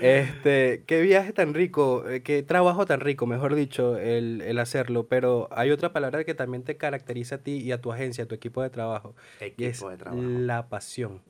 Este, 0.00 0.82
qué 0.86 1.00
viaje 1.02 1.32
tan 1.32 1.54
rico, 1.54 2.08
eh, 2.08 2.22
qué 2.22 2.42
trabajo 2.42 2.86
tan 2.86 3.00
rico, 3.00 3.26
mejor 3.26 3.54
dicho, 3.54 3.98
el, 3.98 4.40
el 4.42 4.58
hacerlo, 4.58 5.06
pero 5.08 5.48
hay 5.50 5.70
otra 5.70 5.92
palabra 5.92 6.24
que 6.24 6.34
también 6.34 6.62
te 6.62 6.76
caracteriza 6.76 7.36
a 7.36 7.38
ti 7.38 7.58
y 7.58 7.72
a 7.72 7.80
tu 7.80 7.92
agencia, 7.92 8.24
a 8.24 8.26
tu 8.26 8.34
equipo 8.34 8.62
de 8.62 8.70
trabajo. 8.70 9.14
Y 9.40 9.64
es 9.64 9.78
Equipo 9.78 9.90
de 9.90 9.96
trabajo. 9.96 10.22
la 10.22 10.68
pasión. 10.68 11.22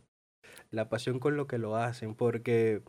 La 0.71 0.89
pasión 0.89 1.19
con 1.21 1.37
lo 1.37 1.47
que 1.47 1.59
lo 1.59 1.77
hacen, 1.77 2.15
porque 2.15 2.83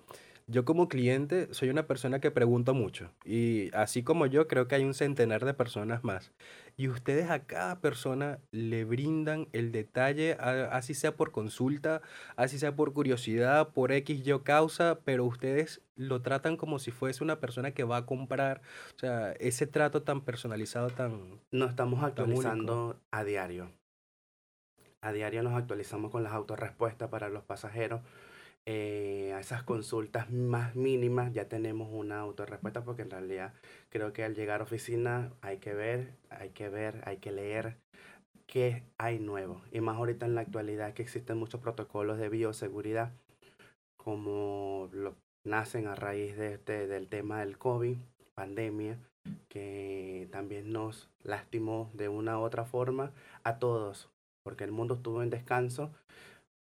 yo 0.49 0.63
como 0.63 0.87
cliente 0.87 1.53
soy 1.53 1.69
una 1.69 1.87
persona 1.87 2.19
que 2.19 2.31
pregunto 2.31 2.73
mucho. 2.73 3.11
Y 3.25 3.69
así 3.75 4.01
como 4.01 4.25
yo, 4.25 4.47
creo 4.47 4.67
que 4.67 4.75
hay 4.75 4.85
un 4.85 4.93
centenar 4.93 5.43
de 5.43 5.53
personas 5.53 6.05
más. 6.05 6.31
Y 6.77 6.87
ustedes 6.87 7.29
a 7.29 7.45
cada 7.45 7.81
persona 7.81 8.39
le 8.51 8.85
brindan 8.85 9.49
el 9.51 9.73
detalle, 9.73 10.37
así 10.39 10.93
sea 10.93 11.15
por 11.17 11.31
consulta, 11.31 12.01
así 12.37 12.59
sea 12.59 12.75
por 12.75 12.93
curiosidad, 12.93 13.69
por 13.73 13.91
X 13.91 14.23
yo 14.23 14.43
causa, 14.43 14.99
pero 15.03 15.25
ustedes 15.25 15.81
lo 15.95 16.21
tratan 16.21 16.55
como 16.55 16.79
si 16.79 16.91
fuese 16.91 17.23
una 17.23 17.39
persona 17.39 17.71
que 17.71 17.83
va 17.83 17.97
a 17.97 18.05
comprar. 18.05 18.61
O 18.95 18.99
sea, 18.99 19.33
ese 19.33 19.67
trato 19.67 20.03
tan 20.03 20.21
personalizado, 20.21 20.89
tan... 20.91 21.41
Nos 21.51 21.71
estamos 21.71 22.03
actualizando 22.03 23.01
a 23.11 23.25
diario. 23.25 23.69
A 25.01 25.11
diario 25.11 25.43
nos 25.43 25.53
actualizamos 25.53 26.09
con 26.09 26.23
las 26.23 26.33
autorrespuestas 26.33 27.09
para 27.09 27.27
los 27.27 27.43
pasajeros. 27.43 28.01
Eh, 28.69 29.31
a 29.33 29.39
esas 29.39 29.63
consultas 29.63 30.29
más 30.29 30.75
mínimas 30.75 31.31
ya 31.31 31.47
tenemos 31.47 31.87
una 31.89 32.19
autorrespuesta 32.19 32.83
porque 32.83 33.03
en 33.03 33.09
realidad 33.09 33.53
creo 33.89 34.11
que 34.11 34.25
al 34.25 34.35
llegar 34.35 34.59
a 34.59 34.65
oficina 34.65 35.31
hay 35.39 35.59
que 35.59 35.73
ver, 35.73 36.11
hay 36.29 36.49
que 36.49 36.67
ver, 36.67 37.01
hay 37.05 37.15
que 37.15 37.31
leer 37.31 37.77
qué 38.45 38.83
hay 38.97 39.19
nuevo. 39.19 39.61
Y 39.71 39.79
más 39.79 39.95
ahorita 39.95 40.25
en 40.25 40.35
la 40.35 40.41
actualidad 40.41 40.93
que 40.93 41.01
existen 41.01 41.37
muchos 41.37 41.61
protocolos 41.61 42.17
de 42.17 42.27
bioseguridad 42.27 43.13
como 43.95 44.89
lo, 44.91 45.15
nacen 45.45 45.87
a 45.87 45.95
raíz 45.95 46.35
de 46.35 46.53
este, 46.53 46.87
del 46.87 47.07
tema 47.07 47.39
del 47.39 47.57
COVID, 47.57 47.97
pandemia, 48.35 48.99
que 49.49 50.27
también 50.31 50.73
nos 50.73 51.09
lastimó 51.23 51.89
de 51.93 52.09
una 52.09 52.37
u 52.37 52.41
otra 52.41 52.65
forma 52.65 53.13
a 53.43 53.59
todos, 53.59 54.09
porque 54.43 54.65
el 54.65 54.71
mundo 54.71 54.95
estuvo 54.95 55.23
en 55.23 55.29
descanso, 55.29 55.91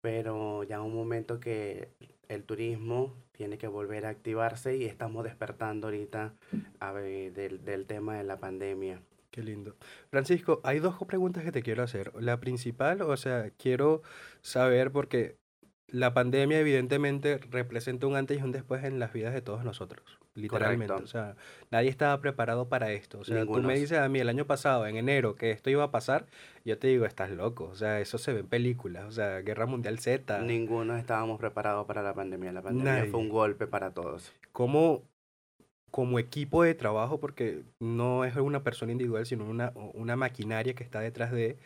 pero 0.06 0.62
ya 0.62 0.84
un 0.84 0.94
momento 0.94 1.40
que 1.40 1.90
el 2.28 2.44
turismo 2.44 3.16
tiene 3.32 3.58
que 3.58 3.68
volver 3.68 4.06
a 4.06 4.10
activarse 4.10 4.78
y 4.78 4.86
estamos 4.86 5.24
despertando 5.24 5.88
ahorita 5.88 6.36
a 6.80 6.92
ver, 6.92 7.34
del, 7.34 7.66
del 7.66 7.88
tema 7.88 8.16
de 8.16 8.24
la 8.24 8.38
pandemia. 8.38 9.02
Qué 9.32 9.42
lindo. 9.42 9.76
Francisco, 10.12 10.62
hay 10.64 10.78
dos 10.78 10.96
preguntas 11.08 11.44
que 11.44 11.52
te 11.52 11.64
quiero 11.64 11.82
hacer. 11.82 12.12
La 12.22 12.40
principal, 12.40 13.02
o 13.02 13.18
sea, 13.18 13.50
quiero 13.58 14.04
saber 14.42 14.92
porque 14.92 15.38
la 15.88 16.14
pandemia 16.14 16.60
evidentemente 16.60 17.40
representa 17.40 18.06
un 18.06 18.16
antes 18.16 18.40
y 18.40 18.44
un 18.44 18.52
después 18.52 18.84
en 18.84 19.00
las 19.00 19.12
vidas 19.12 19.34
de 19.34 19.42
todos 19.42 19.64
nosotros. 19.64 20.20
Literalmente. 20.36 20.94
Correcto. 20.94 21.04
O 21.04 21.08
sea, 21.08 21.36
nadie 21.72 21.90
estaba 21.90 22.20
preparado 22.22 22.70
para 22.70 22.92
esto. 22.92 23.20
O 23.20 23.24
sea, 23.26 23.48
tú 23.52 23.62
me 23.62 23.74
Ningunos. 23.74 23.80
dices 23.80 23.98
a 24.00 24.10
mí 24.10 24.20
el 24.20 24.30
año 24.30 24.46
pasado, 24.46 24.86
en 24.88 24.98
enero, 24.98 25.36
que 25.36 25.52
esto 25.52 25.70
iba 25.70 25.84
a 25.84 25.92
pasar, 25.92 26.28
yo 26.64 26.78
te 26.78 26.88
digo, 26.88 27.06
estás 27.06 27.32
loco. 27.32 27.66
O 27.66 27.76
sea, 27.76 28.00
eso 28.02 28.18
se 28.18 28.34
ve 28.34 28.42
en 28.42 28.48
películas. 28.48 29.06
O 29.06 29.12
sea, 29.12 29.42
Guerra 29.42 29.66
Mundial 29.66 30.00
Z. 30.00 30.42
Ninguno 30.42 30.98
estábamos 30.98 31.40
preparados 31.40 31.86
para 31.88 32.04
la 32.04 32.14
pandemia. 32.14 32.52
La 32.52 32.62
pandemia 32.62 32.94
Nadie. 32.98 33.12
fue 33.12 33.20
un 33.20 33.30
golpe 33.30 33.68
para 33.68 33.92
todos. 33.94 34.34
¿Cómo, 34.52 35.04
como 35.92 36.20
equipo 36.20 36.64
de 36.64 36.76
trabajo, 36.76 37.20
porque 37.20 37.64
no 37.80 38.26
es 38.26 38.36
una 38.36 38.64
persona 38.64 38.92
individual, 38.92 39.26
sino 39.26 39.46
una, 39.46 39.72
una 39.94 40.16
maquinaria 40.16 40.74
que 40.76 40.84
está 40.84 41.00
detrás 41.00 41.32
de, 41.32 41.58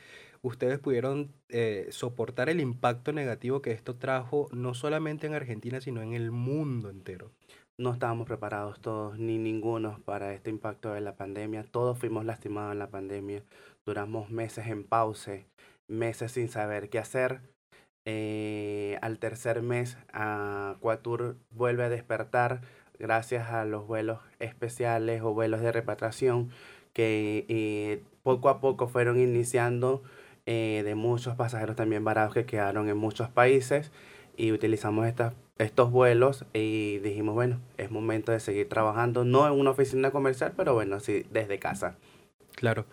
ustedes 0.41 0.79
pudieron 0.79 1.33
eh, 1.49 1.87
soportar 1.91 2.49
el 2.49 2.59
impacto 2.59 3.11
negativo 3.13 3.61
que 3.61 3.71
esto 3.71 3.95
trajo, 3.95 4.47
no 4.51 4.73
solamente 4.73 5.27
en 5.27 5.33
Argentina, 5.33 5.81
sino 5.81 6.01
en 6.01 6.13
el 6.13 6.31
mundo 6.31 6.89
entero? 6.89 7.31
No 7.79 7.93
estábamos 7.93 8.27
preparados 8.27 8.81
todos, 8.81 9.17
ni 9.17 9.37
ninguno, 9.37 10.01
para 10.03 10.33
este 10.33 10.49
impacto 10.49 10.91
de 10.91 10.99
la 10.99 11.15
pandemia. 11.15 11.63
Todos 11.63 11.97
fuimos 11.97 12.25
lastimados 12.25 12.73
en 12.73 12.79
la 12.79 12.89
pandemia. 12.89 13.41
Duramos 13.85 14.29
meses 14.29 14.67
en 14.67 14.83
pause, 14.83 15.45
meses 15.87 16.33
sin 16.33 16.49
saber 16.49 16.89
qué 16.89 16.99
hacer. 16.99 17.39
Eh, 18.03 18.99
al 19.01 19.17
tercer 19.17 19.61
mes, 19.61 19.97
Aquatur 20.11 21.37
vuelve 21.51 21.85
a 21.85 21.89
despertar 21.89 22.59
gracias 22.99 23.49
a 23.49 23.63
los 23.63 23.87
vuelos 23.87 24.19
especiales 24.39 25.21
o 25.21 25.33
vuelos 25.33 25.61
de 25.61 25.71
repatriación 25.71 26.49
que 26.91 27.45
eh, 27.47 28.03
poco 28.23 28.49
a 28.49 28.59
poco 28.59 28.89
fueron 28.89 29.17
iniciando 29.21 30.03
eh, 30.45 30.81
de 30.83 30.95
muchos 30.95 31.37
pasajeros 31.37 31.77
también 31.77 32.03
varados 32.03 32.33
que 32.33 32.45
quedaron 32.45 32.89
en 32.89 32.97
muchos 32.97 33.29
países 33.29 33.89
y 34.35 34.51
utilizamos 34.51 35.07
estas, 35.07 35.33
estos 35.59 35.91
vuelos 35.91 36.45
y 36.53 36.97
dijimos, 36.99 37.35
bueno, 37.35 37.59
es 37.77 37.91
momento 37.91 38.31
de 38.31 38.39
seguir 38.39 38.67
trabajando, 38.67 39.23
no 39.25 39.45
en 39.45 39.53
una 39.53 39.71
oficina 39.71 40.09
comercial, 40.11 40.53
pero 40.57 40.73
bueno, 40.73 40.99
sí, 40.99 41.25
desde 41.31 41.59
casa. 41.59 41.95
Claro. 42.55 42.85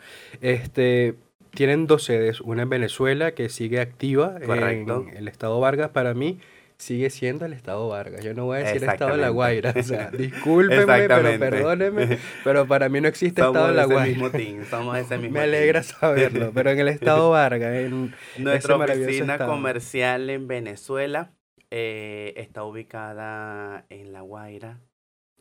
Este, 0.42 1.14
tienen 1.54 1.86
dos 1.86 2.04
sedes, 2.04 2.40
una 2.40 2.62
en 2.62 2.68
Venezuela 2.68 3.32
que 3.32 3.48
sigue 3.48 3.80
activa 3.80 4.36
Correcto. 4.44 5.06
en 5.10 5.16
el 5.16 5.28
estado 5.28 5.58
Vargas. 5.60 5.90
Para 5.90 6.12
mí 6.14 6.38
sigue 6.78 7.08
siendo 7.10 7.46
el 7.46 7.52
estado 7.52 7.88
Vargas. 7.88 8.22
Yo 8.24 8.34
no 8.34 8.44
voy 8.44 8.58
a 8.58 8.60
decir 8.60 8.84
estado 8.84 9.12
de 9.12 9.22
La. 9.22 9.28
Guaira. 9.30 9.72
O 9.76 9.82
sea, 9.82 10.10
discúlpenme, 10.10 11.08
pero 11.08 11.38
perdónenme, 11.38 12.18
pero 12.44 12.66
para 12.66 12.88
mí 12.88 13.00
no 13.00 13.08
existe 13.08 13.40
estado 13.40 13.54
Somos 13.54 13.68
de 13.68 13.72
de 13.72 13.76
La 13.76 13.84
Guaira. 13.86 14.06
mismo 14.06 14.30
team, 14.30 14.64
somos 14.68 14.94
de 14.94 15.00
ese 15.00 15.18
mismo 15.18 15.34
Me 15.34 15.40
team. 15.40 15.48
alegra 15.54 15.82
saberlo, 15.82 16.50
pero 16.52 16.70
en 16.70 16.78
el 16.80 16.88
estado 16.88 17.30
Vargas, 17.30 17.74
en 17.76 18.14
Nuestra 18.38 18.76
oficina 18.76 19.34
estado. 19.34 19.50
comercial 19.50 20.28
en 20.30 20.46
Venezuela 20.48 21.32
eh, 21.70 22.34
está 22.36 22.64
ubicada 22.64 23.86
en 23.88 24.12
La 24.12 24.20
Guaira, 24.20 24.80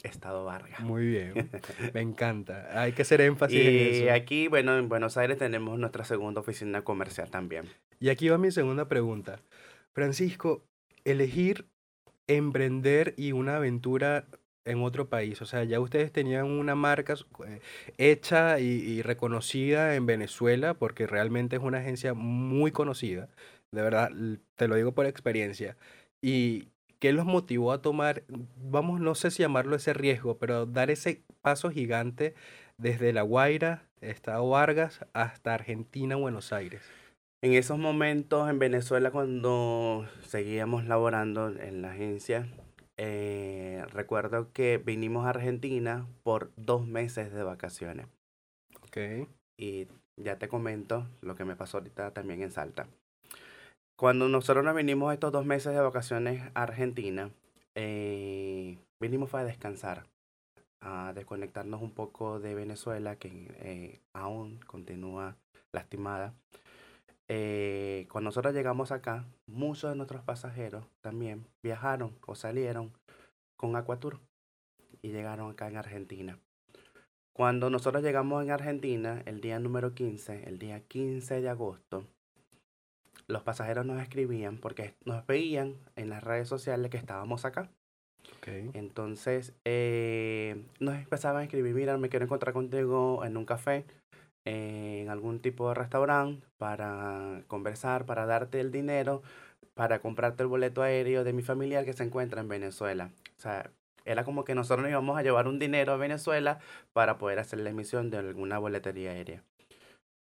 Estado 0.04 0.46
Vargas. 0.46 0.80
Muy 0.82 1.06
bien, 1.08 1.34
me 1.94 2.02
encanta. 2.02 2.82
Hay 2.82 2.92
que 2.94 3.04
hacer 3.04 3.22
énfasis 3.22 3.60
en 3.60 3.74
Y 3.74 3.78
eso. 4.04 4.14
aquí, 4.14 4.48
bueno, 4.48 4.78
en 4.78 4.90
Buenos 4.90 5.18
Aires 5.18 5.38
tenemos 5.38 5.78
nuestra 5.80 6.04
segunda 6.04 6.42
oficina 6.42 6.84
comercial 6.84 7.30
también. 7.30 7.66
Y 8.00 8.10
aquí 8.10 8.30
va 8.30 8.38
mi 8.38 8.52
segunda 8.52 8.88
pregunta. 8.88 9.40
Francisco, 9.94 10.64
elegir 11.06 11.68
emprender 12.28 13.14
y 13.18 13.32
una 13.32 13.58
aventura 13.58 14.26
en 14.66 14.82
otro 14.82 15.10
país. 15.10 15.42
O 15.42 15.46
sea, 15.46 15.64
ya 15.64 15.80
ustedes 15.80 16.12
tenían 16.12 16.46
una 16.46 16.76
marca 16.76 17.14
eh, 17.48 17.60
hecha 17.98 18.60
y, 18.60 18.66
y 18.66 19.02
reconocida 19.04 19.96
en 19.96 20.06
Venezuela 20.06 20.74
porque 20.74 21.08
realmente 21.08 21.56
es 21.56 21.62
una 21.62 21.78
agencia 21.80 22.14
muy 22.14 22.72
conocida. 22.72 23.30
De 23.72 23.82
verdad, 23.82 24.10
te 24.56 24.68
lo 24.68 24.76
digo 24.76 24.94
por 24.94 25.06
experiencia. 25.06 25.78
¿Y 26.28 26.70
qué 26.98 27.14
los 27.14 27.28
motivó 27.28 27.72
a 27.72 27.84
tomar, 27.84 28.24
vamos, 28.58 29.00
no 29.00 29.14
sé 29.14 29.30
si 29.30 29.44
llamarlo 29.44 29.76
ese 29.76 29.94
riesgo, 29.94 30.40
pero 30.40 30.66
dar 30.66 30.90
ese 30.90 31.22
paso 31.44 31.70
gigante 31.70 32.34
desde 32.80 33.14
La 33.14 33.22
Guaira, 33.22 33.84
Estado 34.02 34.50
Vargas, 34.50 35.06
hasta 35.14 35.54
Argentina, 35.54 36.16
Buenos 36.16 36.52
Aires? 36.52 36.82
En 37.44 37.54
esos 37.54 37.78
momentos 37.78 38.50
en 38.50 38.58
Venezuela, 38.58 39.12
cuando 39.12 40.10
seguíamos 40.26 40.86
laborando 40.86 41.50
en 41.50 41.84
la 41.84 41.92
agencia, 41.92 42.48
eh, 42.98 43.86
recuerdo 43.92 44.52
que 44.52 44.82
vinimos 44.84 45.28
a 45.28 45.30
Argentina 45.30 46.08
por 46.24 46.52
dos 46.56 46.88
meses 46.88 47.32
de 47.32 47.44
vacaciones. 47.44 48.08
Ok. 48.82 49.28
Y 49.60 49.90
ya 50.18 50.40
te 50.40 50.48
comento 50.48 51.08
lo 51.22 51.36
que 51.36 51.46
me 51.46 51.56
pasó 51.56 51.78
ahorita 51.78 52.16
también 52.16 52.42
en 52.42 52.50
Salta. 52.50 52.88
Cuando 53.98 54.28
nosotros 54.28 54.66
nos 54.66 54.76
vinimos 54.76 55.14
estos 55.14 55.32
dos 55.32 55.46
meses 55.46 55.74
de 55.74 55.80
vacaciones 55.80 56.44
a 56.54 56.64
Argentina, 56.64 57.32
eh, 57.76 58.78
vinimos 59.00 59.30
fue 59.30 59.40
a 59.40 59.46
descansar, 59.46 60.06
a 60.82 61.14
desconectarnos 61.14 61.82
un 61.82 61.92
poco 61.92 62.42
de 62.42 62.56
Venezuela, 62.56 63.16
que 63.16 63.30
eh, 63.62 64.02
aún 64.12 64.60
continúa 64.68 65.38
lastimada. 65.72 66.34
Eh, 67.30 68.06
cuando 68.12 68.28
nosotros 68.28 68.54
llegamos 68.54 68.92
acá, 68.92 69.24
muchos 69.48 69.92
de 69.92 69.96
nuestros 69.96 70.22
pasajeros 70.24 70.86
también 71.00 71.48
viajaron 71.64 72.18
o 72.28 72.36
salieron 72.36 72.92
con 73.56 73.78
Aquatur 73.78 74.20
y 75.02 75.12
llegaron 75.14 75.50
acá 75.50 75.70
en 75.70 75.78
Argentina. 75.78 76.38
Cuando 77.32 77.70
nosotros 77.70 78.04
llegamos 78.04 78.44
en 78.44 78.52
Argentina, 78.52 79.24
el 79.26 79.40
día 79.40 79.58
número 79.60 79.94
15, 79.94 80.50
el 80.50 80.60
día 80.60 80.82
15 80.82 81.40
de 81.40 81.50
agosto, 81.50 82.06
los 83.28 83.44
pasajeros 83.44 83.86
nos 83.86 84.02
escribían 84.02 84.58
porque 84.58 84.94
nos 85.06 85.26
veían 85.26 85.76
en 85.96 86.10
las 86.10 86.24
redes 86.24 86.48
sociales 86.48 86.92
que 86.92 86.98
estábamos 86.98 87.46
acá. 87.46 87.70
Entonces, 88.74 89.54
eh, 89.66 90.64
nos 90.80 90.96
empezaban 90.96 91.42
a 91.42 91.44
escribir, 91.44 91.74
mira, 91.74 91.98
me 91.98 92.10
quiero 92.10 92.26
encontrar 92.26 92.54
contigo 92.54 93.24
en 93.26 93.38
un 93.38 93.46
café, 93.46 93.86
eh, 94.46 95.02
en 95.02 95.10
algún 95.10 95.40
tipo 95.40 95.70
de 95.70 95.76
restaurante, 95.76 96.46
para 96.58 97.42
conversar, 97.48 98.06
para 98.06 98.26
darte 98.26 98.60
el 98.60 98.72
dinero, 98.72 99.24
para 99.74 100.00
comprarte 100.00 100.44
el 100.44 100.48
boleto 100.48 100.84
aéreo 100.84 101.24
de 101.24 101.34
mi 101.34 101.42
familiar 101.42 101.86
que 101.86 101.94
se 101.94 102.04
encuentra 102.04 102.42
en 102.42 102.48
Venezuela. 102.48 103.10
O 103.38 103.42
sea, 103.42 103.72
era 104.06 104.24
como 104.24 104.46
que 104.46 104.54
nosotros 104.54 104.84
nos 104.84 104.92
íbamos 104.92 105.18
a 105.18 105.24
llevar 105.24 105.48
un 105.48 105.58
dinero 105.58 105.94
a 105.94 105.98
Venezuela 105.98 106.60
para 106.94 107.18
poder 107.18 107.40
hacer 107.40 107.60
la 107.60 107.72
emisión 107.72 108.12
de 108.12 108.18
alguna 108.18 108.60
boletería 108.60 109.12
aérea. 109.12 109.44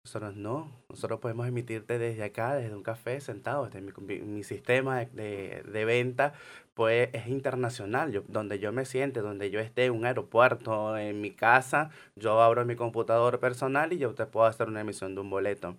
Nosotros 0.07 0.37
no, 0.37 0.71
nosotros 0.89 1.19
podemos 1.19 1.49
emitirte 1.49 1.99
desde 1.99 2.23
acá, 2.23 2.55
desde 2.55 2.77
un 2.77 2.85
café, 2.85 3.21
sentado, 3.21 3.65
desde 3.65 3.81
mi, 3.81 3.91
mi- 4.07 4.21
mi 4.21 4.45
sistema 4.45 5.01
de, 5.01 5.07
de- 5.07 5.63
de 5.65 5.85
venta, 5.85 6.33
pues 6.75 7.09
es 7.13 7.27
internacional, 7.27 8.13
yo, 8.13 8.23
donde 8.29 8.61
yo 8.61 8.71
me 8.71 8.85
siente, 8.85 9.19
donde 9.21 9.51
yo 9.51 9.59
esté 9.59 9.87
en 9.87 9.95
un 9.95 10.05
aeropuerto, 10.07 10.97
en 10.97 11.21
mi 11.21 11.33
casa, 11.33 11.91
yo 12.15 12.41
abro 12.41 12.65
mi 12.65 12.77
computador 12.77 13.41
personal 13.41 13.93
y 13.93 13.99
yo 13.99 14.15
te 14.15 14.27
puedo 14.27 14.47
hacer 14.47 14.69
una 14.69 14.83
emisión 14.83 15.17
de 15.17 15.23
un 15.23 15.31
boleto. 15.31 15.77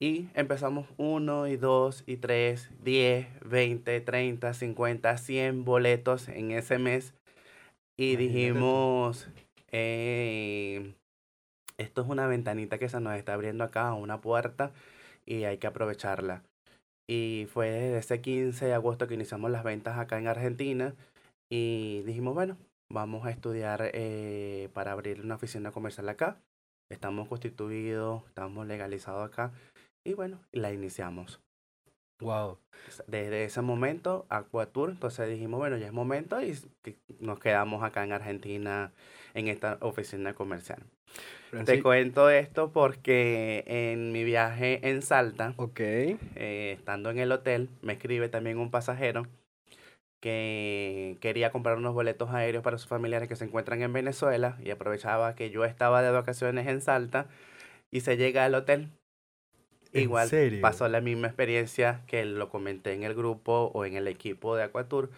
Y 0.00 0.28
empezamos 0.34 0.86
1 0.96 1.48
y 1.48 1.56
2 1.56 2.04
y 2.06 2.18
3, 2.18 2.70
10, 2.84 3.26
20, 3.44 4.00
30, 4.02 4.54
50, 4.54 5.16
100 5.18 5.64
boletos 5.64 6.28
en 6.28 6.52
ese 6.52 6.78
mes. 6.78 7.12
Y 7.98 8.14
dijimos, 8.14 9.28
eh, 9.72 10.94
esto 11.78 12.02
es 12.02 12.08
una 12.08 12.26
ventanita 12.26 12.78
que 12.78 12.88
se 12.88 13.00
nos 13.00 13.14
está 13.14 13.34
abriendo 13.34 13.64
acá, 13.64 13.92
una 13.94 14.20
puerta, 14.20 14.72
y 15.26 15.44
hay 15.44 15.58
que 15.58 15.66
aprovecharla. 15.66 16.42
Y 17.08 17.46
fue 17.52 17.70
desde 17.70 17.98
ese 17.98 18.20
15 18.20 18.66
de 18.66 18.74
agosto 18.74 19.06
que 19.06 19.14
iniciamos 19.14 19.50
las 19.50 19.64
ventas 19.64 19.98
acá 19.98 20.18
en 20.18 20.28
Argentina. 20.28 20.94
Y 21.50 22.02
dijimos, 22.02 22.34
bueno, 22.34 22.56
vamos 22.90 23.26
a 23.26 23.30
estudiar 23.30 23.90
eh, 23.94 24.68
para 24.72 24.92
abrir 24.92 25.20
una 25.20 25.36
oficina 25.36 25.70
comercial 25.70 26.08
acá. 26.08 26.40
Estamos 26.90 27.28
constituidos, 27.28 28.24
estamos 28.26 28.66
legalizados 28.66 29.28
acá. 29.28 29.52
Y 30.04 30.14
bueno, 30.14 30.40
la 30.52 30.72
iniciamos. 30.72 31.40
Wow. 32.20 32.58
Desde 33.06 33.44
ese 33.44 33.60
momento, 33.62 34.26
Aquatour, 34.28 34.90
entonces 34.90 35.28
dijimos, 35.28 35.58
bueno, 35.58 35.76
ya 35.76 35.86
es 35.86 35.92
momento 35.92 36.40
y 36.40 36.56
nos 37.20 37.38
quedamos 37.40 37.82
acá 37.82 38.04
en 38.04 38.12
Argentina 38.12 38.92
en 39.34 39.48
esta 39.48 39.78
oficina 39.80 40.34
comercial. 40.34 40.82
Te 41.64 41.82
cuento 41.82 42.30
esto 42.30 42.72
porque 42.72 43.64
en 43.66 44.12
mi 44.12 44.24
viaje 44.24 44.88
en 44.88 45.02
Salta, 45.02 45.54
eh, 45.76 46.72
estando 46.76 47.10
en 47.10 47.18
el 47.18 47.32
hotel, 47.32 47.68
me 47.82 47.94
escribe 47.94 48.28
también 48.28 48.58
un 48.58 48.70
pasajero 48.70 49.26
que 50.20 51.18
quería 51.20 51.50
comprar 51.50 51.76
unos 51.76 51.94
boletos 51.94 52.30
aéreos 52.30 52.64
para 52.64 52.78
sus 52.78 52.88
familiares 52.88 53.28
que 53.28 53.36
se 53.36 53.44
encuentran 53.44 53.82
en 53.82 53.92
Venezuela 53.92 54.58
y 54.62 54.70
aprovechaba 54.70 55.34
que 55.34 55.50
yo 55.50 55.64
estaba 55.64 56.02
de 56.02 56.10
vacaciones 56.10 56.66
en 56.66 56.80
Salta 56.80 57.26
y 57.90 58.00
se 58.00 58.16
llega 58.16 58.44
al 58.44 58.54
hotel. 58.54 58.90
¿En 60.00 60.02
Igual 60.02 60.30
serio? 60.30 60.60
pasó 60.60 60.88
la 60.88 61.00
misma 61.00 61.28
experiencia 61.28 62.02
que 62.06 62.24
lo 62.24 62.48
comenté 62.50 62.92
en 62.94 63.02
el 63.04 63.14
grupo 63.14 63.70
o 63.74 63.84
en 63.84 63.96
el 63.96 64.08
equipo 64.08 64.56
de 64.56 64.64
Aquatour. 64.64 65.10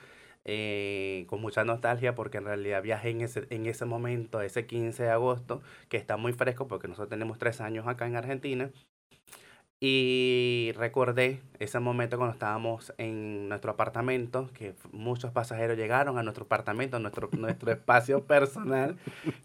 eh, 0.45 1.27
con 1.29 1.41
mucha 1.43 1.64
nostalgia 1.64 2.14
porque 2.14 2.38
en 2.38 2.45
realidad 2.47 2.83
viajé 2.83 3.11
en 3.11 3.21
ese, 3.23 3.47
en 3.51 3.67
ese 3.67 3.85
momento, 3.85 4.41
ese 4.41 4.67
15 4.67 5.03
de 5.05 5.11
agosto, 5.11 5.62
que 5.91 5.99
está 5.99 6.17
muy 6.17 6.33
fresco 6.33 6.67
porque 6.69 6.88
nosotros 6.88 7.11
tenemos 7.11 7.38
tres 7.38 7.61
años 7.61 7.87
acá 7.87 8.07
en 8.07 8.17
Argentina. 8.17 8.71
Y 9.81 10.73
recordé 10.77 11.41
ese 11.61 11.79
momento 11.79 12.17
cuando 12.17 12.33
estábamos 12.33 12.93
en 12.99 13.49
nuestro 13.49 13.71
apartamento, 13.73 14.51
que 14.53 14.75
muchos 14.91 15.31
pasajeros 15.31 15.77
llegaron 15.77 16.19
a 16.19 16.23
nuestro 16.25 16.45
apartamento, 16.47 16.97
a 16.97 17.01
nuestro, 17.01 17.31
nuestro 17.33 17.71
espacio 17.71 18.25
personal, 18.27 18.97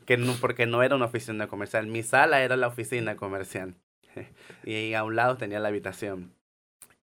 que 0.06 0.18
no, 0.18 0.40
porque 0.40 0.66
no 0.66 0.82
era 0.84 0.96
una 0.96 1.06
oficina 1.06 1.48
comercial. 1.48 1.86
Mi 1.88 2.02
sala 2.04 2.42
era 2.44 2.58
la 2.58 2.68
oficina 2.68 3.16
comercial. 3.16 3.76
Y 4.64 4.76
ahí 4.76 4.94
a 4.94 5.04
un 5.04 5.16
lado 5.16 5.38
tenía 5.38 5.60
la 5.60 5.70
habitación. 5.70 6.34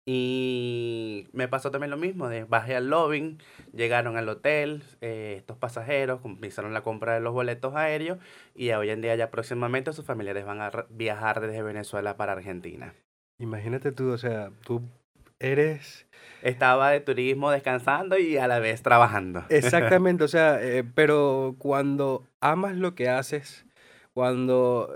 Y 0.07 1.29
me 1.33 1.47
pasó 1.47 1.71
también 1.71 1.91
lo 1.91 1.97
mismo, 1.97 2.29
de 2.29 2.45
bajé 2.45 2.75
al 2.75 2.89
lobby, 2.89 3.39
llegaron 3.73 4.17
al 4.17 4.29
hotel, 4.29 4.83
eh, 5.01 5.35
estos 5.37 5.57
pasajeros 5.59 6.21
comenzaron 6.21 6.73
la 6.73 6.83
compra 6.83 7.15
de 7.15 7.21
los 7.21 7.33
boletos 7.33 7.77
aéreos 7.77 8.19
y 8.55 8.71
hoy 8.73 8.91
en 8.91 9.03
día 9.03 9.15
ya 9.15 9.31
próximamente 9.31 9.93
sus 9.93 10.07
familiares 10.07 10.47
van 10.47 10.63
a 10.63 10.87
viajar 10.89 11.41
desde 11.41 11.63
Venezuela 11.63 12.17
para 12.17 12.33
Argentina. 12.33 12.95
Imagínate 13.39 13.93
tú, 13.93 14.11
o 14.11 14.19
sea, 14.19 14.51
tú 14.65 14.83
eres 15.39 16.07
Estaba 16.43 16.91
de 16.91 17.01
turismo 17.01 17.51
descansando 17.51 18.19
y 18.19 18.39
a 18.39 18.49
la 18.49 18.59
vez 18.59 18.83
trabajando. 18.83 19.45
exactamente, 19.51 20.25
o 20.25 20.29
sea, 20.29 20.59
eh, 20.63 20.85
pero 20.95 21.55
cuando 21.59 22.25
amas 22.41 22.77
lo 22.77 22.95
que 22.95 23.09
haces, 23.09 23.67
cuando 24.21 24.91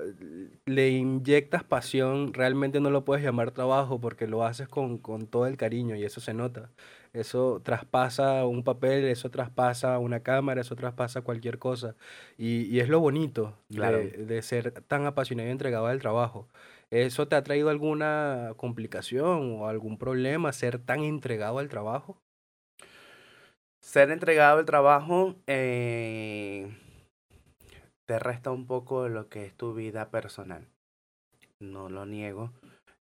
le 0.66 0.90
inyectas 0.90 1.64
pasión, 1.64 2.34
realmente 2.34 2.78
no 2.80 2.90
lo 2.90 3.04
puedes 3.06 3.24
llamar 3.24 3.52
trabajo 3.52 3.98
porque 3.98 4.26
lo 4.26 4.44
haces 4.44 4.68
con, 4.68 4.98
con 4.98 5.26
todo 5.26 5.46
el 5.46 5.56
cariño 5.56 5.96
y 5.96 6.04
eso 6.04 6.20
se 6.20 6.34
nota. 6.34 6.70
Eso 7.14 7.62
traspasa 7.64 8.44
un 8.46 8.64
papel, 8.64 9.06
eso 9.06 9.30
traspasa 9.30 9.98
una 9.98 10.20
cámara, 10.20 10.60
eso 10.60 10.76
traspasa 10.76 11.22
cualquier 11.22 11.58
cosa. 11.58 11.96
Y, 12.36 12.64
y 12.66 12.80
es 12.80 12.88
lo 12.90 13.00
bonito 13.00 13.56
Claro. 13.74 13.98
de, 13.98 14.10
de 14.10 14.42
ser 14.42 14.72
tan 14.82 15.06
apasionado 15.06 15.48
y 15.48 15.52
entregado 15.52 15.86
al 15.86 16.00
trabajo. 16.00 16.48
¿Eso 16.90 17.26
te 17.26 17.36
ha 17.36 17.42
traído 17.42 17.70
alguna 17.70 18.52
complicación 18.58 19.58
o 19.60 19.68
algún 19.68 19.96
problema, 19.98 20.52
ser 20.52 20.78
tan 20.78 21.00
entregado 21.02 21.58
al 21.60 21.68
trabajo? 21.70 22.18
Ser 23.80 24.10
entregado 24.10 24.58
al 24.58 24.64
trabajo 24.64 25.36
eh, 25.46 26.68
te 28.06 28.18
resta 28.18 28.50
un 28.50 28.66
poco 28.66 29.04
de 29.04 29.10
lo 29.10 29.28
que 29.28 29.44
es 29.44 29.54
tu 29.54 29.74
vida 29.74 30.10
personal. 30.10 30.66
No 31.60 31.88
lo 31.88 32.06
niego. 32.06 32.50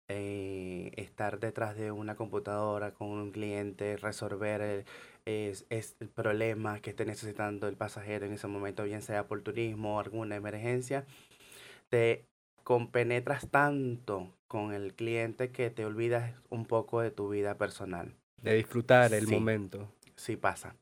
Eh, 0.10 0.92
estar 0.98 1.40
detrás 1.40 1.76
de 1.78 1.92
una 1.92 2.16
computadora 2.16 2.92
con 2.94 3.08
un 3.10 3.32
cliente, 3.32 3.98
resolver 3.98 4.62
el, 4.62 4.86
es, 5.26 5.66
es 5.70 5.96
el 6.02 6.10
problema 6.10 6.80
que 6.80 6.90
esté 6.90 7.06
necesitando 7.06 7.68
el 7.68 7.76
pasajero 7.78 8.26
en 8.26 8.34
ese 8.34 8.48
momento, 8.48 8.84
bien 8.84 9.02
sea 9.02 9.28
por 9.28 9.42
turismo 9.42 9.96
o 9.96 10.00
alguna 10.00 10.36
emergencia, 10.36 11.06
te 11.90 12.26
compenetras 12.64 13.50
tanto 13.50 14.34
con 14.48 14.74
el 14.74 14.94
cliente 14.94 15.52
que 15.52 15.70
te 15.70 15.86
olvidas 15.86 16.34
un 16.50 16.66
poco 16.66 17.02
de 17.02 17.12
tu 17.12 17.30
vida 17.30 17.58
personal. 17.58 18.14
De 18.42 18.56
disfrutar 18.56 19.14
el 19.14 19.28
Sí. 19.28 19.34
momento. 19.34 19.88
Sí 20.16 20.36
pasa, 20.36 20.76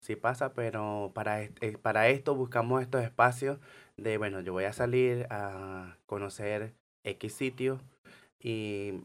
sí 0.00 0.16
pasa, 0.16 0.54
pero 0.54 1.12
para, 1.14 1.42
eh, 1.44 1.52
para 1.82 2.08
esto 2.08 2.34
buscamos 2.34 2.82
estos 2.82 3.02
espacios 3.02 3.58
de, 3.96 4.18
bueno, 4.18 4.40
yo 4.40 4.52
voy 4.52 4.64
a 4.64 4.72
salir 4.72 5.26
a 5.30 5.98
conocer 6.06 6.74
X 7.04 7.32
sitio 7.34 7.80
y 8.40 9.02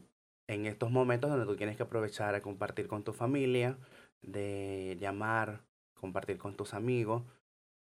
en 0.48 0.66
estos 0.66 0.90
momentos 0.90 1.30
donde 1.30 1.46
tú 1.46 1.56
tienes 1.56 1.76
que 1.76 1.82
aprovechar 1.84 2.34
a 2.34 2.42
compartir 2.42 2.86
con 2.88 3.04
tu 3.04 3.12
familia, 3.12 3.78
de 4.22 4.96
llamar, 5.00 5.62
compartir 5.94 6.38
con 6.38 6.56
tus 6.56 6.74
amigos 6.74 7.22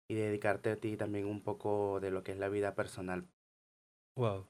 y 0.10 0.16
dedicarte 0.16 0.72
a 0.72 0.78
ti 0.78 0.98
también 0.98 1.26
un 1.28 1.42
poco 1.44 2.00
de 2.02 2.12
lo 2.12 2.24
que 2.24 2.34
es 2.34 2.38
la 2.40 2.50
vida 2.50 2.76
personal. 2.76 3.28
Wow, 4.16 4.48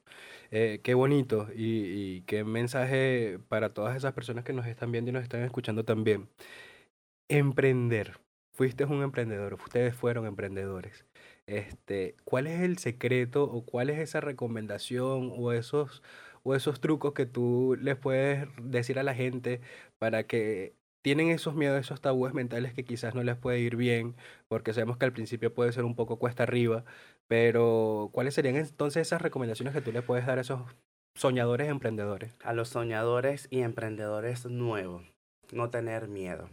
eh, 0.50 0.80
qué 0.84 0.92
bonito 0.92 1.48
y, 1.54 2.16
y 2.18 2.20
qué 2.22 2.44
mensaje 2.44 3.38
para 3.48 3.72
todas 3.72 3.96
esas 3.96 4.12
personas 4.12 4.44
que 4.44 4.52
nos 4.52 4.66
están 4.66 4.92
viendo 4.92 5.08
y 5.10 5.14
nos 5.14 5.22
están 5.22 5.42
escuchando 5.42 5.84
también. 5.86 6.28
Emprender. 7.28 8.18
Fuiste 8.54 8.84
un 8.84 9.02
emprendedor, 9.02 9.54
ustedes 9.54 9.96
fueron 9.96 10.26
emprendedores. 10.26 11.04
Este, 11.46 12.14
¿cuál 12.22 12.46
es 12.46 12.60
el 12.60 12.78
secreto 12.78 13.42
o 13.42 13.66
cuál 13.66 13.90
es 13.90 13.98
esa 13.98 14.20
recomendación 14.20 15.32
o 15.36 15.50
esos, 15.50 16.04
o 16.44 16.54
esos 16.54 16.80
trucos 16.80 17.14
que 17.14 17.26
tú 17.26 17.76
les 17.80 17.96
puedes 17.96 18.46
decir 18.62 19.00
a 19.00 19.02
la 19.02 19.12
gente 19.12 19.60
para 19.98 20.28
que 20.28 20.76
tienen 21.02 21.30
esos 21.30 21.56
miedos, 21.56 21.80
esos 21.80 22.00
tabúes 22.00 22.32
mentales 22.32 22.74
que 22.74 22.84
quizás 22.84 23.16
no 23.16 23.24
les 23.24 23.36
puede 23.36 23.58
ir 23.58 23.74
bien, 23.74 24.14
porque 24.46 24.72
sabemos 24.72 24.98
que 24.98 25.04
al 25.04 25.12
principio 25.12 25.52
puede 25.52 25.72
ser 25.72 25.84
un 25.84 25.96
poco 25.96 26.20
cuesta 26.20 26.44
arriba, 26.44 26.84
pero 27.26 28.08
¿cuáles 28.12 28.34
serían 28.34 28.54
entonces 28.54 29.08
esas 29.08 29.20
recomendaciones 29.20 29.74
que 29.74 29.80
tú 29.80 29.90
le 29.90 30.02
puedes 30.02 30.26
dar 30.26 30.38
a 30.38 30.42
esos 30.42 30.62
soñadores 31.16 31.68
emprendedores? 31.68 32.32
A 32.44 32.52
los 32.52 32.68
soñadores 32.68 33.48
y 33.50 33.62
emprendedores 33.62 34.46
nuevos, 34.46 35.02
no 35.52 35.70
tener 35.70 36.06
miedo. 36.06 36.48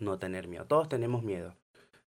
No 0.00 0.18
tener 0.18 0.48
miedo. 0.48 0.64
Todos 0.66 0.88
tenemos 0.88 1.22
miedo 1.22 1.54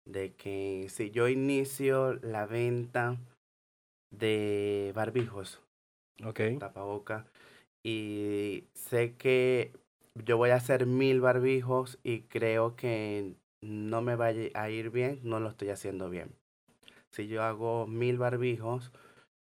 de 0.05 0.33
que 0.33 0.87
si 0.89 1.11
yo 1.11 1.27
inicio 1.27 2.13
la 2.15 2.45
venta 2.45 3.17
de 4.11 4.91
barbijos, 4.95 5.61
Ok, 6.23 6.39
tapaboca, 6.59 7.25
y 7.83 8.65
sé 8.73 9.15
que 9.15 9.73
yo 10.15 10.37
voy 10.37 10.51
a 10.51 10.55
hacer 10.55 10.85
mil 10.85 11.21
barbijos 11.21 11.99
y 12.03 12.21
creo 12.21 12.75
que 12.75 13.35
no 13.61 14.01
me 14.01 14.15
va 14.15 14.27
a 14.27 14.69
ir 14.69 14.89
bien, 14.89 15.19
no 15.23 15.39
lo 15.39 15.49
estoy 15.49 15.69
haciendo 15.69 16.09
bien. 16.09 16.35
Si 17.11 17.27
yo 17.27 17.43
hago 17.43 17.87
mil 17.87 18.17
barbijos, 18.17 18.91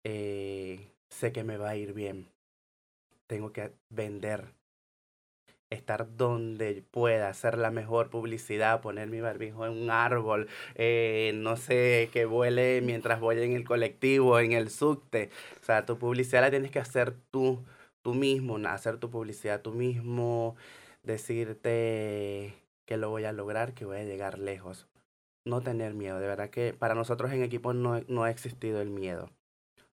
eh, 0.04 0.92
sé 1.10 1.32
que 1.32 1.44
me 1.44 1.58
va 1.58 1.70
a 1.70 1.76
ir 1.78 1.94
bien. 1.94 2.28
Tengo 3.28 3.52
que 3.52 3.74
vender. 3.90 4.55
Estar 5.72 6.16
donde 6.16 6.84
pueda, 6.92 7.28
hacer 7.28 7.58
la 7.58 7.72
mejor 7.72 8.10
publicidad, 8.10 8.82
poner 8.82 9.10
mi 9.10 9.20
barbijo 9.20 9.66
en 9.66 9.74
un 9.74 9.90
árbol, 9.90 10.48
eh, 10.76 11.32
no 11.36 11.58
sé, 11.58 12.10
que 12.14 12.26
vuele 12.26 12.82
mientras 12.82 13.20
voy 13.20 13.42
en 13.42 13.54
el 13.54 13.66
colectivo, 13.66 14.40
en 14.40 14.52
el 14.52 14.70
subte. 14.70 15.32
O 15.62 15.66
sea, 15.66 15.86
tu 15.86 15.98
publicidad 15.98 16.42
la 16.42 16.52
tienes 16.52 16.72
que 16.72 16.80
hacer 16.80 17.16
tú, 17.32 17.64
tú 18.04 18.14
mismo, 18.14 18.58
hacer 18.68 18.98
tu 18.98 19.10
publicidad 19.10 19.62
tú 19.62 19.72
mismo, 19.72 20.56
decirte 21.04 22.54
que 22.86 22.98
lo 22.98 23.10
voy 23.10 23.26
a 23.26 23.34
lograr, 23.34 23.74
que 23.74 23.86
voy 23.86 23.98
a 23.98 24.04
llegar 24.04 24.38
lejos. 24.40 24.88
No 25.46 25.62
tener 25.62 25.94
miedo, 25.94 26.20
de 26.20 26.28
verdad 26.28 26.50
que 26.50 26.74
para 26.74 26.96
nosotros 26.96 27.32
en 27.32 27.44
equipo 27.44 27.74
no, 27.74 28.02
no 28.08 28.24
ha 28.24 28.32
existido 28.32 28.82
el 28.82 28.90
miedo, 28.90 29.30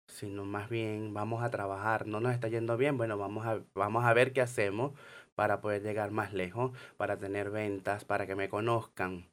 sino 0.07 0.45
más 0.45 0.69
bien 0.71 1.15
vamos 1.15 1.43
a 1.43 1.51
trabajar, 1.51 2.07
no 2.07 2.21
nos 2.21 2.33
está 2.35 2.49
yendo 2.49 2.77
bien, 2.77 2.97
bueno, 2.97 3.19
vamos 3.19 3.47
a, 3.47 3.61
vamos 3.75 4.05
a 4.05 4.15
ver 4.15 4.33
qué 4.33 4.41
hacemos 4.41 4.93
para 5.35 5.61
poder 5.61 5.83
llegar 5.83 6.11
más 6.11 6.33
lejos, 6.33 6.73
para 6.97 7.19
tener 7.19 7.51
ventas, 7.51 8.05
para 8.05 8.27
que 8.27 8.35
me 8.37 8.49
conozcan. 8.49 9.27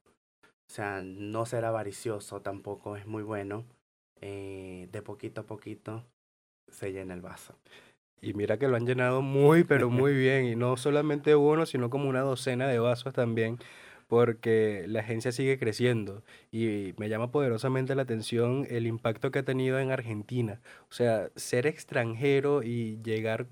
O 0.70 0.72
sea, 0.74 1.02
no 1.04 1.46
ser 1.46 1.66
avaricioso 1.66 2.42
tampoco 2.42 2.96
es 2.98 3.06
muy 3.08 3.24
bueno. 3.24 3.66
eh, 4.22 4.90
de 4.92 5.02
poquito 5.02 5.42
a 5.42 5.46
poquito 5.46 6.06
se 6.70 6.92
llena 6.94 7.14
el 7.16 7.22
vaso. 7.22 7.56
y 8.22 8.34
mira 8.34 8.58
que 8.58 8.68
lo 8.68 8.76
han 8.76 8.86
llenado 8.86 9.22
muy, 9.22 9.64
pero 9.64 9.90
muy 9.90 10.14
bien, 10.14 10.46
y 10.46 10.56
no 10.56 10.76
solamente 10.78 11.36
uno, 11.36 11.66
sino 11.66 11.90
como 11.90 12.10
una 12.10 12.22
docena 12.22 12.68
de 12.68 12.80
vasos 12.80 13.14
también, 13.14 13.60
porque 14.08 14.86
la 14.88 15.02
agencia 15.02 15.32
sigue 15.32 15.60
creciendo 15.60 16.24
y 16.52 16.94
me 16.98 17.10
llama 17.10 17.32
poderosamente 17.32 17.96
la 17.96 18.04
atención 18.04 18.66
el 18.70 18.88
impacto 18.88 19.32
que 19.32 19.40
ha 19.40 19.44
tenido 19.46 19.80
en 19.80 19.92
Argentina. 19.92 20.62
O 20.90 20.94
sea, 20.94 21.30
ser 21.36 21.68
extranjero 21.68 22.64
y 22.64 23.00
llegar 23.04 23.48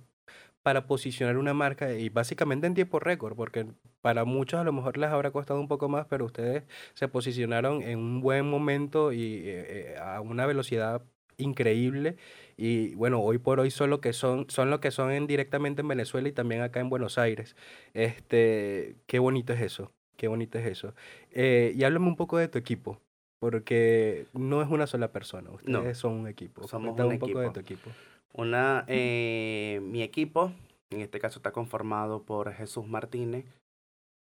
para 0.68 0.86
posicionar 0.86 1.38
una 1.38 1.54
marca 1.54 1.94
y 1.94 2.10
básicamente 2.10 2.68
en 2.68 2.74
tiempo 2.74 3.00
récord, 3.00 3.38
porque 3.38 3.68
para 4.02 4.26
muchos 4.26 4.60
a 4.60 4.66
lo 4.66 4.74
mejor 4.74 4.98
les 4.98 5.10
habrá 5.10 5.32
costado 5.32 5.62
un 5.62 5.70
poco 5.70 5.88
más, 5.88 6.08
pero 6.08 6.26
ustedes 6.26 6.64
se 6.94 7.08
posicionaron 7.08 7.82
en 7.84 8.00
un 8.00 8.20
buen 8.20 8.46
momento 8.50 9.14
y 9.14 9.22
eh, 9.46 9.94
eh, 9.94 9.96
a 9.98 10.20
una 10.20 10.46
velocidad 10.46 11.04
increíble 11.38 12.18
y 12.58 12.94
bueno, 12.96 13.22
hoy 13.22 13.38
por 13.38 13.62
hoy 13.62 13.72
son 13.72 13.90
lo 13.92 14.02
que 14.02 14.12
son, 14.12 14.50
son 14.50 14.70
lo 14.70 14.82
que 14.82 14.92
son 14.92 15.12
en- 15.12 15.26
directamente 15.26 15.84
en 15.84 15.88
Venezuela 15.88 16.28
y 16.28 16.34
también 16.34 16.60
acá 16.60 16.82
en 16.82 16.90
Buenos 16.90 17.18
Aires. 17.18 17.56
Este, 17.94 18.98
qué 19.06 19.20
bonito 19.20 19.54
es 19.54 19.62
eso, 19.62 19.94
qué 20.18 20.28
bonito 20.28 20.58
es 20.60 20.66
eso. 20.68 20.94
Eh, 21.32 21.72
y 21.78 21.84
háblame 21.86 22.08
un 22.08 22.18
poco 22.18 22.38
de 22.40 22.50
tu 22.50 22.58
equipo, 22.58 23.00
porque 23.40 24.26
no 24.34 24.62
es 24.62 24.68
una 24.70 24.86
sola 24.86 25.14
persona, 25.14 25.50
No, 25.50 25.56
ustedes 25.80 25.98
son 25.98 26.12
un 26.12 26.28
equipo. 26.28 26.68
somos 26.68 27.00
un 27.00 27.06
un 27.06 27.20
poco 27.20 27.40
de 27.40 27.52
tu 27.52 27.60
equipo. 27.62 27.90
Una, 28.34 28.86
eh, 28.88 29.80
mi 29.82 30.04
equipo, 30.04 30.52
en 30.90 31.02
este 31.02 31.20
caso 31.20 31.40
está 31.40 31.52
conformado 31.52 32.24
por 32.24 32.54
Jesús 32.54 32.86
Martínez, 32.88 33.46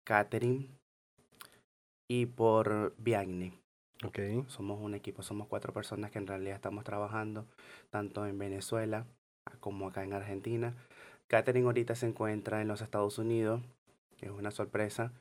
Catherine 0.04 0.68
y 2.08 2.26
por 2.26 2.94
Viagni. 2.98 3.52
Ok, 4.02 4.18
Somos 4.48 4.80
un 4.80 4.94
equipo, 4.94 5.22
somos 5.22 5.46
cuatro 5.46 5.74
personas 5.74 6.10
que 6.10 6.18
en 6.18 6.26
realidad 6.26 6.54
estamos 6.54 6.84
trabajando 6.84 7.46
tanto 7.90 8.26
en 8.26 8.38
Venezuela 8.38 9.06
como 9.60 9.88
acá 9.88 10.02
en 10.04 10.14
Argentina. 10.14 10.74
Catherine 11.26 11.66
ahorita 11.66 11.94
se 11.94 12.06
encuentra 12.06 12.62
en 12.62 12.68
los 12.68 12.80
Estados 12.80 13.18
Unidos, 13.18 13.60
que 14.16 14.26
es 14.26 14.32
una 14.32 14.50
sorpresa, 14.50 15.12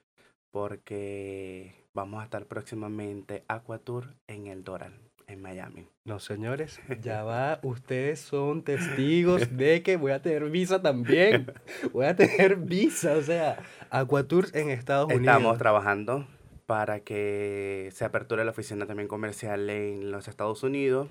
porque 0.51 1.75
vamos 1.93 2.21
a 2.21 2.23
estar 2.23 2.45
próximamente 2.45 3.43
Aquatour 3.47 4.15
en 4.27 4.47
el 4.47 4.63
Doral, 4.63 4.97
en 5.30 5.42
Miami. 5.42 5.88
No, 6.06 6.20
señores, 6.20 6.80
ya 7.02 7.24
va. 7.24 7.60
Ustedes 7.63 8.20
son 8.20 8.63
testigos 8.63 9.56
de 9.56 9.84
que 9.84 9.96
voy 9.98 10.12
a 10.12 10.22
tener 10.22 10.50
visa 10.50 10.82
también. 10.82 11.54
Voy 11.94 12.06
a 12.06 12.15
tener 12.15 12.56
visa, 12.58 13.13
o 13.13 13.22
sea, 13.22 13.63
Aquatours 13.89 14.54
en 14.56 14.70
Estados 14.70 15.06
Unidos. 15.06 15.22
Estamos 15.26 15.58
trabajando 15.58 16.28
para 16.65 17.00
que 17.00 17.89
se 17.94 18.06
aperture 18.06 18.44
la 18.44 18.52
oficina 18.52 18.86
también 18.86 19.08
comercial 19.08 19.70
en 19.70 20.12
los 20.12 20.28
Estados 20.28 20.63
Unidos 20.63 21.10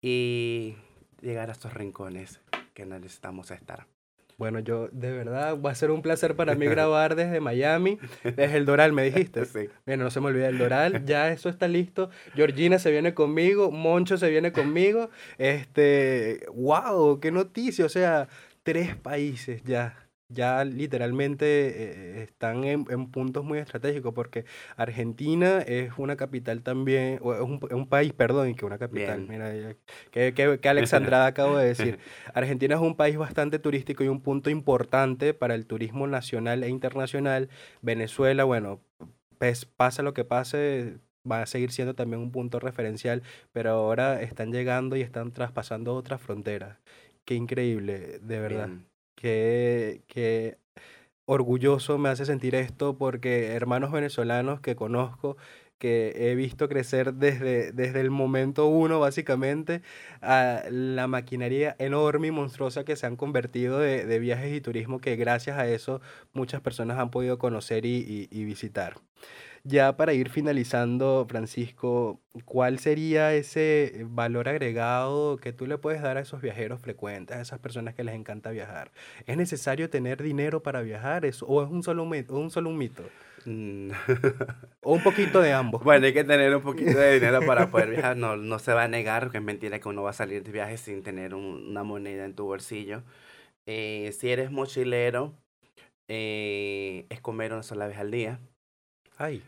y 0.00 0.76
llegar 1.20 1.48
a 1.48 1.52
estos 1.52 1.74
rincones 1.74 2.40
que 2.74 2.86
necesitamos 2.86 3.50
estar. 3.50 3.86
Bueno, 4.42 4.58
yo 4.58 4.88
de 4.90 5.12
verdad 5.12 5.56
va 5.60 5.70
a 5.70 5.74
ser 5.76 5.92
un 5.92 6.02
placer 6.02 6.34
para 6.34 6.56
mí 6.56 6.66
grabar 6.66 7.14
desde 7.14 7.38
Miami, 7.38 8.00
desde 8.24 8.56
el 8.56 8.66
Doral, 8.66 8.92
me 8.92 9.04
dijiste. 9.04 9.44
Sí. 9.52 9.68
Bueno, 9.86 10.02
no 10.02 10.10
se 10.10 10.20
me 10.20 10.26
olvide 10.26 10.48
el 10.48 10.58
Doral, 10.58 11.04
ya 11.04 11.30
eso 11.30 11.48
está 11.48 11.68
listo. 11.68 12.10
Georgina 12.34 12.80
se 12.80 12.90
viene 12.90 13.14
conmigo, 13.14 13.70
Moncho 13.70 14.16
se 14.16 14.30
viene 14.30 14.50
conmigo. 14.50 15.10
Este, 15.38 16.44
wow, 16.52 17.20
qué 17.20 17.30
noticia, 17.30 17.86
o 17.86 17.88
sea, 17.88 18.26
tres 18.64 18.96
países 18.96 19.62
ya. 19.62 20.08
Ya 20.32 20.64
literalmente 20.64 21.44
eh, 21.46 22.22
están 22.22 22.64
en, 22.64 22.86
en 22.90 23.10
puntos 23.10 23.44
muy 23.44 23.58
estratégicos 23.58 24.14
porque 24.14 24.44
Argentina 24.76 25.60
es 25.60 25.92
una 25.96 26.16
capital 26.16 26.62
también, 26.62 27.18
o 27.22 27.34
es 27.34 27.40
un, 27.40 27.60
es 27.68 27.74
un 27.74 27.86
país, 27.86 28.12
perdón, 28.12 28.54
que 28.54 28.64
una 28.64 28.78
capital, 28.78 29.26
Bien. 29.26 29.28
mira, 29.28 29.74
que, 30.10 30.34
que, 30.34 30.58
que 30.60 30.68
Alexandrada 30.68 31.26
acabo 31.26 31.56
de 31.56 31.66
decir. 31.66 31.98
Argentina 32.34 32.74
es 32.74 32.80
un 32.80 32.96
país 32.96 33.16
bastante 33.16 33.58
turístico 33.58 34.04
y 34.04 34.08
un 34.08 34.20
punto 34.20 34.50
importante 34.50 35.34
para 35.34 35.54
el 35.54 35.66
turismo 35.66 36.06
nacional 36.06 36.64
e 36.64 36.68
internacional. 36.68 37.48
Venezuela, 37.82 38.44
bueno, 38.44 38.80
pues, 39.38 39.64
pasa 39.64 40.02
lo 40.02 40.14
que 40.14 40.24
pase, 40.24 40.98
va 41.30 41.42
a 41.42 41.46
seguir 41.46 41.72
siendo 41.72 41.94
también 41.94 42.22
un 42.22 42.30
punto 42.30 42.60
referencial, 42.60 43.22
pero 43.52 43.70
ahora 43.70 44.22
están 44.22 44.52
llegando 44.52 44.96
y 44.96 45.00
están 45.00 45.32
traspasando 45.32 45.94
otras 45.94 46.20
fronteras. 46.20 46.78
Qué 47.24 47.34
increíble, 47.34 48.18
de 48.20 48.40
verdad. 48.40 48.68
Bien. 48.68 48.91
Qué, 49.22 50.02
qué 50.08 50.58
orgulloso 51.26 51.98
me 51.98 52.08
hace 52.10 52.26
sentir 52.26 52.54
esto 52.56 52.98
porque 52.98 53.52
hermanos 53.54 53.92
venezolanos 53.92 54.60
que 54.60 54.76
conozco, 54.76 55.36
que 55.78 56.12
he 56.30 56.34
visto 56.36 56.68
crecer 56.68 57.14
desde, 57.14 57.72
desde 57.72 58.00
el 58.00 58.10
momento 58.10 58.66
uno, 58.66 59.00
básicamente, 59.00 59.82
a 60.22 60.64
la 60.70 61.06
maquinaria 61.08 61.76
enorme 61.78 62.28
y 62.28 62.32
monstruosa 62.32 62.84
que 62.84 62.96
se 62.96 63.06
han 63.06 63.16
convertido 63.16 63.78
de, 63.80 64.06
de 64.06 64.18
viajes 64.18 64.52
y 64.56 64.60
turismo 64.60 65.00
que 65.00 65.16
gracias 65.16 65.58
a 65.58 65.68
eso 65.68 66.00
muchas 66.32 66.60
personas 66.62 66.98
han 66.98 67.10
podido 67.12 67.38
conocer 67.38 67.86
y, 67.86 67.98
y- 67.98 68.28
y 68.32 68.44
visitar. 68.44 68.96
Ya 69.64 69.96
para 69.96 70.12
ir 70.12 70.28
finalizando, 70.28 71.24
Francisco, 71.28 72.20
¿cuál 72.44 72.80
sería 72.80 73.32
ese 73.32 74.04
valor 74.08 74.48
agregado 74.48 75.36
que 75.36 75.52
tú 75.52 75.66
le 75.66 75.78
puedes 75.78 76.02
dar 76.02 76.16
a 76.16 76.20
esos 76.20 76.42
viajeros 76.42 76.80
frecuentes, 76.80 77.36
a 77.36 77.40
esas 77.42 77.60
personas 77.60 77.94
que 77.94 78.02
les 78.02 78.16
encanta 78.16 78.50
viajar? 78.50 78.90
¿Es 79.24 79.36
necesario 79.36 79.88
tener 79.88 80.20
dinero 80.20 80.64
para 80.64 80.82
viajar 80.82 81.24
eso, 81.24 81.46
o 81.46 81.62
es 81.62 81.70
un 81.70 81.84
solo, 81.84 82.02
un 82.02 82.50
solo 82.50 82.70
un 82.70 82.78
mito? 82.78 83.04
Mm. 83.44 83.90
O 84.84 84.94
un 84.94 85.00
poquito 85.04 85.40
de 85.40 85.52
ambos. 85.52 85.80
Bueno, 85.84 86.06
hay 86.06 86.12
que 86.12 86.24
tener 86.24 86.56
un 86.56 86.62
poquito 86.62 86.98
de 86.98 87.14
dinero 87.14 87.38
para 87.46 87.70
poder 87.70 87.90
viajar. 87.90 88.16
No, 88.16 88.36
no 88.36 88.58
se 88.58 88.72
va 88.72 88.82
a 88.82 88.88
negar 88.88 89.30
que 89.30 89.38
es 89.38 89.44
mentira 89.44 89.78
que 89.78 89.88
uno 89.88 90.02
va 90.02 90.10
a 90.10 90.12
salir 90.12 90.42
de 90.42 90.50
viaje 90.50 90.76
sin 90.76 91.04
tener 91.04 91.34
un- 91.36 91.68
una 91.70 91.84
moneda 91.84 92.24
en 92.24 92.34
tu 92.34 92.46
bolsillo. 92.46 93.04
Eh, 93.66 94.12
si 94.18 94.30
eres 94.30 94.50
mochilero, 94.50 95.34
eh, 96.08 97.06
es 97.10 97.20
comer 97.20 97.52
una 97.52 97.62
sola 97.62 97.86
vez 97.86 97.98
al 97.98 98.10
día. 98.10 98.40
Ay, 99.22 99.40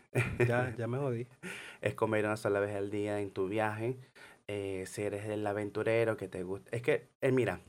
ya, 0.47 0.73
ya 0.77 0.87
me 0.87 0.97
jodí. 0.97 1.27
Es 1.81 1.95
comer 1.95 2.23
una 2.23 2.37
sola 2.37 2.61
vez 2.61 2.73
al 2.73 2.89
día 2.89 3.19
en 3.19 3.29
tu 3.31 3.49
viaje. 3.49 3.97
Eh, 4.47 4.85
si 4.87 5.01
eres 5.01 5.25
el 5.25 5.45
aventurero 5.45 6.15
que 6.15 6.29
te 6.29 6.43
gusta. 6.43 6.73
Es 6.73 6.81
que, 6.81 7.09
eh, 7.19 7.31
mira, 7.33 7.59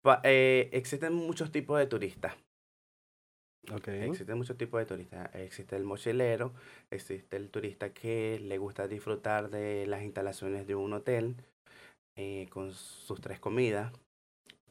pa- 0.00 0.22
eh, 0.24 0.70
existen 0.72 1.12
muchos 1.12 1.52
tipos 1.52 1.78
de 1.78 1.86
turistas. 1.86 2.34
Ok. 3.70 3.88
Existen 3.88 4.38
muchos 4.38 4.56
tipos 4.56 4.80
de 4.80 4.86
turistas. 4.86 5.34
Existe 5.34 5.76
el 5.76 5.84
mochilero, 5.84 6.54
existe 6.90 7.36
el 7.36 7.50
turista 7.50 7.92
que 7.92 8.40
le 8.40 8.56
gusta 8.56 8.88
disfrutar 8.88 9.50
de 9.50 9.86
las 9.86 10.02
instalaciones 10.02 10.66
de 10.66 10.74
un 10.74 10.94
hotel 10.94 11.36
con 12.48 12.72
sus 12.72 13.20
tres 13.20 13.38
comidas. 13.38 13.92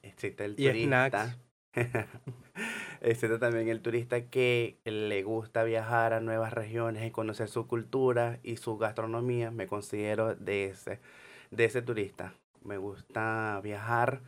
Existe 0.02 0.44
el 0.44 0.56
Y 0.58 0.66
turista. 0.66 1.26
snacks. 1.26 1.38
existe 3.02 3.40
también 3.40 3.68
el 3.68 3.82
turista 3.82 4.22
que 4.22 4.78
le 4.86 5.24
gusta 5.24 5.64
viajar 5.64 6.14
a 6.14 6.22
nuevas 6.22 6.54
regiones 6.54 7.06
y 7.06 7.12
conocer 7.12 7.50
su 7.50 7.68
cultura 7.68 8.40
y 8.44 8.58
su 8.58 8.78
gastronomía. 8.78 9.52
Me 9.52 9.68
considero 9.68 10.36
de 10.36 10.66
ese, 10.66 11.00
de 11.50 11.66
ese 11.66 11.82
turista. 11.82 12.34
Me 12.64 12.78
gusta 12.78 13.60
viajar, 13.64 14.22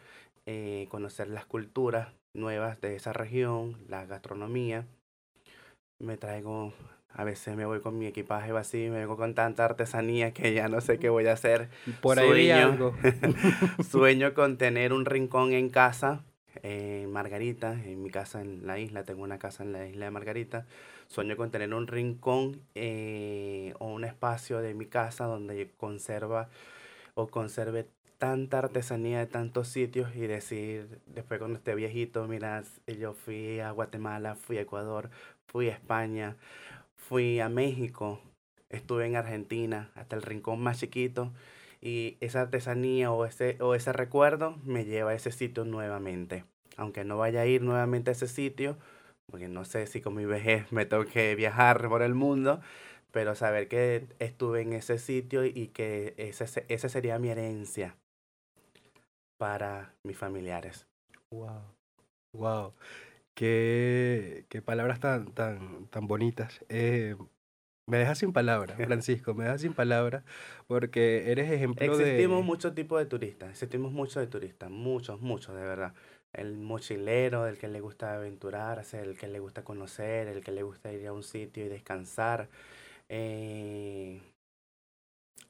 eh, 0.45 0.87
conocer 0.89 1.27
las 1.27 1.45
culturas 1.45 2.09
nuevas 2.33 2.81
de 2.81 2.95
esa 2.95 3.13
región, 3.13 3.77
la 3.87 4.05
gastronomía. 4.05 4.85
Me 5.99 6.17
traigo, 6.17 6.73
a 7.09 7.23
veces 7.23 7.55
me 7.55 7.65
voy 7.65 7.79
con 7.79 7.97
mi 7.99 8.07
equipaje 8.07 8.51
vacío, 8.51 8.91
me 8.91 8.99
vengo 8.99 9.17
con 9.17 9.35
tanta 9.35 9.65
artesanía 9.65 10.33
que 10.33 10.53
ya 10.53 10.67
no 10.67 10.81
sé 10.81 10.97
qué 10.97 11.09
voy 11.09 11.27
a 11.27 11.33
hacer. 11.33 11.69
Por 12.01 12.17
ahí 12.17 12.49
Sueño. 12.49 12.55
algo. 12.55 12.95
Sueño 13.89 14.33
con 14.33 14.57
tener 14.57 14.93
un 14.93 15.05
rincón 15.05 15.53
en 15.53 15.69
casa, 15.69 16.23
en 16.61 17.11
Margarita, 17.11 17.73
en 17.73 18.01
mi 18.03 18.09
casa 18.09 18.41
en 18.41 18.67
la 18.67 18.79
isla, 18.79 19.03
tengo 19.03 19.23
una 19.23 19.39
casa 19.39 19.63
en 19.63 19.71
la 19.71 19.87
isla 19.87 20.05
de 20.05 20.11
Margarita. 20.11 20.65
Sueño 21.07 21.35
con 21.35 21.51
tener 21.51 21.73
un 21.73 21.87
rincón 21.87 22.61
eh, 22.75 23.73
o 23.79 23.87
un 23.87 24.03
espacio 24.03 24.59
de 24.59 24.73
mi 24.73 24.85
casa 24.85 25.25
donde 25.25 25.71
conserva 25.77 26.49
o 27.15 27.27
conserve 27.27 27.87
tanta 28.17 28.59
artesanía 28.59 29.19
de 29.19 29.27
tantos 29.27 29.67
sitios 29.67 30.15
y 30.15 30.21
decir, 30.21 31.01
después 31.07 31.39
cuando 31.39 31.57
esté 31.57 31.75
viejito, 31.75 32.25
mira, 32.27 32.63
yo 32.87 33.13
fui 33.13 33.59
a 33.59 33.71
Guatemala, 33.71 34.35
fui 34.35 34.57
a 34.57 34.61
Ecuador, 34.61 35.09
fui 35.47 35.67
a 35.67 35.73
España, 35.73 36.37
fui 36.95 37.39
a 37.41 37.49
México, 37.49 38.21
estuve 38.69 39.07
en 39.07 39.17
Argentina, 39.17 39.91
hasta 39.95 40.15
el 40.15 40.21
rincón 40.21 40.61
más 40.61 40.79
chiquito, 40.79 41.33
y 41.83 42.17
esa 42.21 42.39
artesanía 42.41 43.11
o 43.11 43.25
ese, 43.25 43.57
o 43.59 43.75
ese 43.75 43.91
recuerdo 43.91 44.55
me 44.63 44.85
lleva 44.85 45.11
a 45.11 45.15
ese 45.15 45.33
sitio 45.33 45.65
nuevamente. 45.65 46.45
Aunque 46.77 47.03
no 47.03 47.17
vaya 47.17 47.41
a 47.41 47.45
ir 47.45 47.61
nuevamente 47.61 48.09
a 48.09 48.13
ese 48.13 48.29
sitio, 48.29 48.77
porque 49.29 49.49
no 49.49 49.65
sé 49.65 49.85
si 49.85 49.99
con 49.99 50.15
mi 50.15 50.23
vejez 50.23 50.71
me 50.71 50.85
tengo 50.85 51.03
que 51.05 51.35
viajar 51.35 51.89
por 51.89 52.01
el 52.01 52.13
mundo, 52.13 52.61
pero 53.11 53.35
saber 53.35 53.67
que 53.67 54.07
estuve 54.19 54.61
en 54.61 54.71
ese 54.71 54.97
sitio 54.97 55.43
y 55.43 55.67
que 55.67 56.13
ese, 56.15 56.65
esa 56.69 56.87
sería 56.87 57.19
mi 57.19 57.29
herencia 57.29 57.97
para 59.37 59.93
mis 60.03 60.17
familiares. 60.17 60.87
Wow. 61.31 61.63
Wow. 62.31 62.73
Qué, 63.33 64.45
qué 64.47 64.61
palabras 64.61 65.01
tan, 65.01 65.33
tan, 65.33 65.87
tan 65.87 66.07
bonitas. 66.07 66.63
Eh, 66.69 67.17
me 67.87 67.97
dejas 67.97 68.19
sin 68.19 68.33
palabras, 68.33 68.77
Francisco, 68.85 69.33
me 69.33 69.43
dejas 69.45 69.61
sin 69.61 69.73
palabras, 69.73 70.23
porque 70.67 71.31
eres 71.31 71.51
ejemplo 71.51 71.97
de... 71.97 72.03
Existimos 72.03 72.43
muchos 72.45 72.73
tipos 72.75 72.99
de 72.99 73.05
turistas, 73.05 73.49
existimos 73.49 73.91
muchos 73.91 74.15
de 74.15 74.27
turistas, 74.27 74.69
muchos, 74.69 75.21
muchos, 75.21 75.55
de 75.55 75.61
verdad. 75.61 75.93
El 76.31 76.57
mochilero, 76.57 77.45
el 77.45 77.57
que 77.57 77.67
le 77.67 77.79
gusta 77.79 78.15
aventurarse, 78.15 79.01
el 79.01 79.17
que 79.17 79.27
le 79.27 79.39
gusta 79.39 79.63
conocer, 79.63 80.27
el 80.27 80.43
que 80.43 80.51
le 80.51 80.63
gusta 80.63 80.91
ir 80.91 81.05
a 81.07 81.13
un 81.13 81.23
sitio 81.23 81.65
y 81.65 81.69
descansar. 81.69 82.49
Eh, 83.09 84.19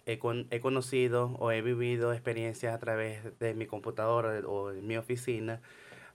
he, 0.05 0.19
con- 0.19 0.47
he 0.51 0.59
conocido 0.59 1.35
o 1.39 1.51
he 1.51 1.61
vivido 1.61 2.13
experiencias 2.13 2.73
a 2.73 2.79
través 2.79 3.37
de 3.39 3.53
mi 3.53 3.65
computadora 3.65 4.41
o 4.47 4.69
de 4.71 4.81
mi 4.81 4.97
oficina, 4.97 5.61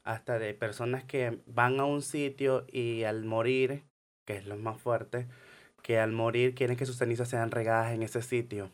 hasta 0.04 0.38
de 0.38 0.54
personas 0.54 1.04
que 1.04 1.38
van 1.46 1.80
a 1.80 1.84
un 1.84 2.02
sitio 2.02 2.66
y 2.72 3.04
al 3.04 3.24
morir, 3.24 3.84
que 4.26 4.36
es 4.36 4.46
lo 4.46 4.56
más 4.56 4.80
fuerte, 4.80 5.26
que 5.82 5.98
al 5.98 6.12
morir 6.12 6.54
quieren 6.54 6.76
que 6.76 6.86
sus 6.86 6.96
cenizas 6.96 7.28
sean 7.28 7.50
regadas 7.50 7.92
en 7.92 8.02
ese 8.02 8.22
sitio. 8.22 8.70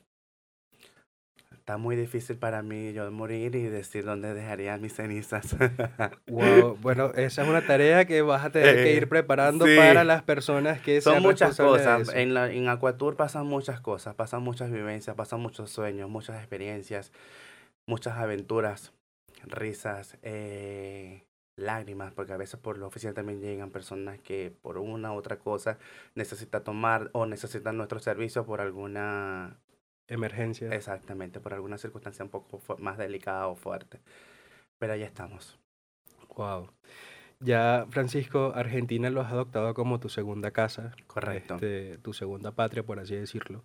Está 1.53 1.79
muy 1.79 1.97
difícil 1.97 2.37
para 2.37 2.61
mí 2.63 2.93
yo 2.93 3.11
morir 3.11 3.55
y 3.55 3.63
decir 3.63 4.05
dónde 4.05 4.35
dejaría 4.35 4.77
mis 4.77 4.93
cenizas. 4.95 5.57
Wow, 6.29 6.77
bueno, 6.81 7.13
esa 7.15 7.43
es 7.43 7.49
una 7.49 7.67
tarea 7.67 8.05
que 8.05 8.21
vas 8.21 8.45
a 8.45 8.51
tener 8.51 8.75
que 8.77 8.93
Eh, 8.93 8.97
ir 8.97 9.09
preparando 9.09 9.65
sí. 9.65 9.75
para 9.77 10.05
las 10.05 10.23
personas 10.23 10.81
que 10.81 11.01
Son 11.01 11.15
sean 11.15 11.23
muchas 11.23 11.57
de 11.57 11.65
cosas. 11.65 12.03
eso. 12.03 12.13
En, 12.13 12.35
la, 12.35 12.53
en 12.53 12.69
Aquatour 12.69 13.17
pasan 13.17 13.47
muchas 13.47 13.81
cosas, 13.81 14.15
pasan 14.15 14.43
muchas 14.43 14.71
vivencias, 14.71 15.17
pasan 15.17 15.41
muchos 15.41 15.71
sueños, 15.71 16.11
muchas 16.11 16.37
experiencias, 16.37 17.13
muchas 17.87 18.19
aventuras, 18.19 18.93
risas, 19.45 20.19
eh, 20.23 21.23
lágrimas, 21.57 22.13
porque 22.13 22.33
a 22.33 22.37
veces 22.37 22.59
por 22.61 22.79
la 22.79 22.87
oficina 22.87 23.15
también 23.15 23.41
llegan 23.41 23.71
personas 23.71 24.19
que 24.21 24.53
por 24.63 24.79
una 24.79 25.13
u 25.13 25.17
otra 25.17 25.39
cosa 25.39 25.79
necesitan 26.15 26.65
tomar 26.65 27.11
o 27.13 27.27
necesitan 27.27 27.77
nuestro 27.77 28.01
servicio 28.01 28.45
por 28.45 28.61
alguna 28.61 29.59
Emergencia. 30.07 30.69
Exactamente, 30.75 31.41
por 31.41 31.55
alguna 31.55 31.79
circunstancia 31.79 32.25
un 32.25 32.31
poco 32.31 32.61
más 32.79 32.99
delicada 32.99 33.47
o 33.49 33.57
fuerte. 33.57 34.01
Pero 34.79 34.93
ahí 34.93 35.03
estamos. 35.03 35.59
Wow. 36.37 36.69
Ya, 37.41 37.87
Francisco, 37.91 38.53
Argentina 38.55 39.11
lo 39.11 39.21
has 39.21 39.33
adoptado 39.33 39.73
como 39.75 40.01
tu 40.01 40.09
segunda 40.09 40.51
casa. 40.51 40.95
Correcto. 41.07 41.55
este, 41.55 41.99
tu 41.99 42.13
segunda 42.13 42.53
patria, 42.53 42.85
por 42.85 42.99
así 42.99 43.17
decirlo. 43.17 43.65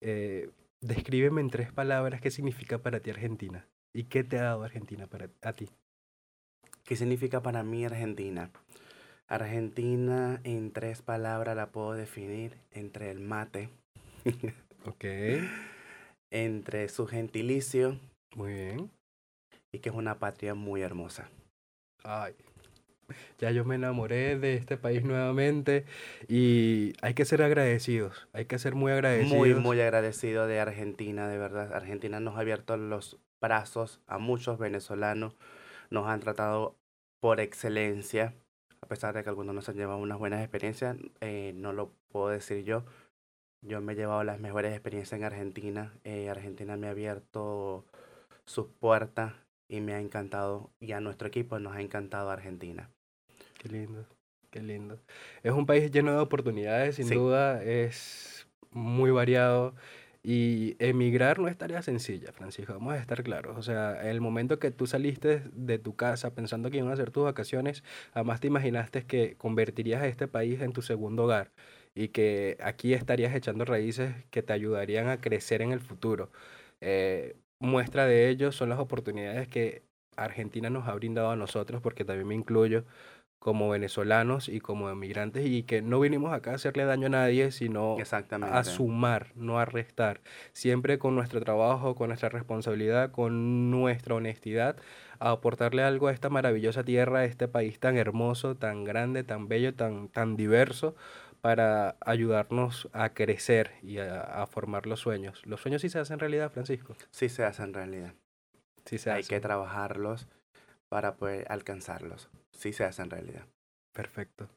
eh, 0.00 0.50
descríbeme 0.80 1.40
en 1.40 1.50
tres 1.50 1.72
palabras 1.72 2.20
qué 2.20 2.30
significa 2.30 2.78
para 2.78 3.00
ti 3.00 3.10
Argentina 3.10 3.68
y 3.92 4.04
qué 4.04 4.24
te 4.24 4.38
ha 4.38 4.44
dado 4.44 4.64
Argentina 4.64 5.06
para 5.06 5.30
a 5.42 5.52
ti. 5.52 5.68
¿Qué 6.90 6.96
significa 6.96 7.40
para 7.40 7.62
mí 7.62 7.84
Argentina? 7.84 8.50
Argentina 9.28 10.40
en 10.42 10.72
tres 10.72 11.02
palabras 11.02 11.54
la 11.54 11.70
puedo 11.70 11.92
definir 11.92 12.56
entre 12.72 13.12
el 13.12 13.20
mate, 13.20 13.68
Ok, 14.84 15.04
entre 16.32 16.88
su 16.88 17.06
gentilicio 17.06 17.96
muy 18.34 18.54
bien. 18.54 18.90
y 19.70 19.78
que 19.78 19.90
es 19.90 19.94
una 19.94 20.18
patria 20.18 20.56
muy 20.56 20.82
hermosa. 20.82 21.30
Ay, 22.02 22.34
ya 23.38 23.52
yo 23.52 23.64
me 23.64 23.76
enamoré 23.76 24.36
de 24.36 24.54
este 24.56 24.76
país 24.76 25.04
nuevamente 25.04 25.84
y 26.26 26.94
hay 27.02 27.14
que 27.14 27.24
ser 27.24 27.44
agradecidos, 27.44 28.26
hay 28.32 28.46
que 28.46 28.58
ser 28.58 28.74
muy 28.74 28.90
agradecidos. 28.90 29.38
Muy, 29.38 29.54
muy 29.54 29.80
agradecido 29.80 30.48
de 30.48 30.58
Argentina, 30.58 31.28
de 31.28 31.38
verdad. 31.38 31.72
Argentina 31.72 32.18
nos 32.18 32.36
ha 32.36 32.40
abierto 32.40 32.76
los 32.76 33.16
brazos 33.40 34.00
a 34.08 34.18
muchos 34.18 34.58
venezolanos, 34.58 35.36
nos 35.88 36.08
han 36.08 36.18
tratado 36.18 36.79
por 37.20 37.40
excelencia, 37.40 38.34
a 38.80 38.86
pesar 38.86 39.14
de 39.14 39.22
que 39.22 39.28
algunos 39.28 39.54
nos 39.54 39.68
han 39.68 39.76
llevado 39.76 39.98
unas 39.98 40.18
buenas 40.18 40.40
experiencias, 40.40 40.96
eh, 41.20 41.52
no 41.54 41.72
lo 41.72 41.92
puedo 42.08 42.28
decir 42.28 42.64
yo. 42.64 42.84
Yo 43.62 43.80
me 43.82 43.92
he 43.92 43.96
llevado 43.96 44.24
las 44.24 44.40
mejores 44.40 44.72
experiencias 44.72 45.18
en 45.18 45.24
Argentina. 45.24 45.92
eh, 46.04 46.30
Argentina 46.30 46.76
me 46.76 46.86
ha 46.86 46.90
abierto 46.90 47.84
sus 48.46 48.66
puertas 48.68 49.34
y 49.68 49.80
me 49.80 49.92
ha 49.94 50.00
encantado, 50.00 50.70
y 50.80 50.92
a 50.92 51.00
nuestro 51.00 51.28
equipo 51.28 51.58
nos 51.58 51.74
ha 51.76 51.80
encantado 51.82 52.30
Argentina. 52.30 52.90
Qué 53.58 53.68
lindo, 53.68 54.06
qué 54.50 54.62
lindo. 54.62 54.98
Es 55.42 55.52
un 55.52 55.66
país 55.66 55.90
lleno 55.90 56.12
de 56.12 56.18
oportunidades, 56.18 56.96
sin 56.96 57.06
Sí. 57.06 57.14
duda, 57.14 57.62
es 57.62 58.48
muy 58.70 59.10
variado 59.10 59.74
y 60.22 60.76
emigrar 60.78 61.38
no 61.38 61.48
es 61.48 61.56
tarea 61.56 61.80
sencilla, 61.82 62.32
Francisco, 62.32 62.74
vamos 62.74 62.92
a 62.94 62.98
estar 62.98 63.22
claros. 63.22 63.56
O 63.56 63.62
sea, 63.62 64.08
el 64.10 64.20
momento 64.20 64.58
que 64.58 64.70
tú 64.70 64.86
saliste 64.86 65.42
de 65.52 65.78
tu 65.78 65.96
casa 65.96 66.34
pensando 66.34 66.70
que 66.70 66.78
iban 66.78 66.92
a 66.92 66.96
ser 66.96 67.10
tus 67.10 67.24
vacaciones, 67.24 67.82
jamás 68.12 68.40
te 68.40 68.48
imaginaste 68.48 69.06
que 69.06 69.36
convertirías 69.36 70.02
a 70.02 70.08
este 70.08 70.28
país 70.28 70.60
en 70.60 70.72
tu 70.72 70.82
segundo 70.82 71.24
hogar 71.24 71.52
y 71.94 72.08
que 72.08 72.58
aquí 72.62 72.92
estarías 72.94 73.34
echando 73.34 73.64
raíces 73.64 74.14
que 74.30 74.42
te 74.42 74.52
ayudarían 74.52 75.08
a 75.08 75.20
crecer 75.20 75.62
en 75.62 75.72
el 75.72 75.80
futuro. 75.80 76.30
Eh, 76.80 77.36
muestra 77.58 78.06
de 78.06 78.28
ello 78.28 78.52
son 78.52 78.68
las 78.68 78.78
oportunidades 78.78 79.48
que 79.48 79.84
Argentina 80.16 80.70
nos 80.70 80.88
ha 80.88 80.94
brindado 80.94 81.30
a 81.30 81.36
nosotros, 81.36 81.80
porque 81.82 82.04
también 82.04 82.28
me 82.28 82.34
incluyo 82.34 82.84
como 83.40 83.70
venezolanos 83.70 84.50
y 84.50 84.60
como 84.60 84.90
emigrantes 84.90 85.46
y 85.46 85.62
que 85.62 85.80
no 85.80 85.98
vinimos 85.98 86.32
acá 86.32 86.52
a 86.52 86.54
hacerle 86.56 86.84
daño 86.84 87.06
a 87.06 87.10
nadie, 87.10 87.50
sino 87.52 87.96
a 88.42 88.64
sumar, 88.64 89.32
no 89.34 89.58
a 89.58 89.64
restar. 89.64 90.20
Siempre 90.52 90.98
con 90.98 91.14
nuestro 91.14 91.40
trabajo, 91.40 91.94
con 91.94 92.08
nuestra 92.08 92.28
responsabilidad, 92.28 93.10
con 93.10 93.70
nuestra 93.70 94.14
honestidad, 94.14 94.76
a 95.18 95.30
aportarle 95.30 95.82
algo 95.82 96.08
a 96.08 96.12
esta 96.12 96.28
maravillosa 96.28 96.84
tierra, 96.84 97.20
a 97.20 97.24
este 97.24 97.48
país 97.48 97.80
tan 97.80 97.96
hermoso, 97.96 98.56
tan 98.56 98.84
grande, 98.84 99.24
tan 99.24 99.48
bello, 99.48 99.74
tan, 99.74 100.08
tan 100.08 100.36
diverso, 100.36 100.94
para 101.40 101.96
ayudarnos 102.04 102.90
a 102.92 103.14
crecer 103.14 103.70
y 103.82 103.98
a, 103.98 104.20
a 104.20 104.46
formar 104.46 104.86
los 104.86 105.00
sueños. 105.00 105.40
Los 105.46 105.62
sueños 105.62 105.80
sí 105.80 105.88
se 105.88 105.98
hacen 105.98 106.18
realidad, 106.18 106.52
Francisco. 106.52 106.94
Sí 107.10 107.30
se 107.30 107.42
hace 107.44 107.62
en 107.62 107.72
realidad. 107.72 108.12
Sí 108.84 108.98
se 108.98 109.10
Hay 109.10 109.20
hacen. 109.20 109.36
que 109.36 109.40
trabajarlos 109.40 110.28
para 110.90 111.14
poder 111.16 111.46
alcanzarlos. 111.48 112.28
Sí 112.60 112.74
se 112.74 112.84
hace 112.84 113.00
en 113.00 113.08
realidad. 113.08 113.46
Perfecto. 113.94 114.50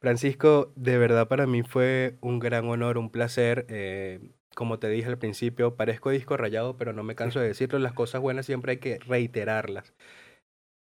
Francisco, 0.00 0.72
de 0.76 0.98
verdad 0.98 1.26
para 1.26 1.46
mí 1.48 1.64
fue 1.64 2.16
un 2.20 2.38
gran 2.38 2.68
honor, 2.68 2.96
un 2.96 3.10
placer. 3.10 3.66
eh, 3.68 4.20
como 4.54 4.78
te 4.78 4.88
dije 4.88 5.08
al 5.08 5.18
principio, 5.18 5.76
parezco 5.76 6.10
disco 6.10 6.36
rayado, 6.36 6.76
pero 6.76 6.92
no 6.92 7.02
me 7.02 7.16
canso 7.16 7.40
de 7.40 7.48
decirlo. 7.48 7.78
Las 7.80 7.92
cosas 7.92 8.20
buenas 8.20 8.46
siempre 8.46 8.72
hay 8.72 8.78
que 8.78 8.98
reiterarlas. 9.00 9.94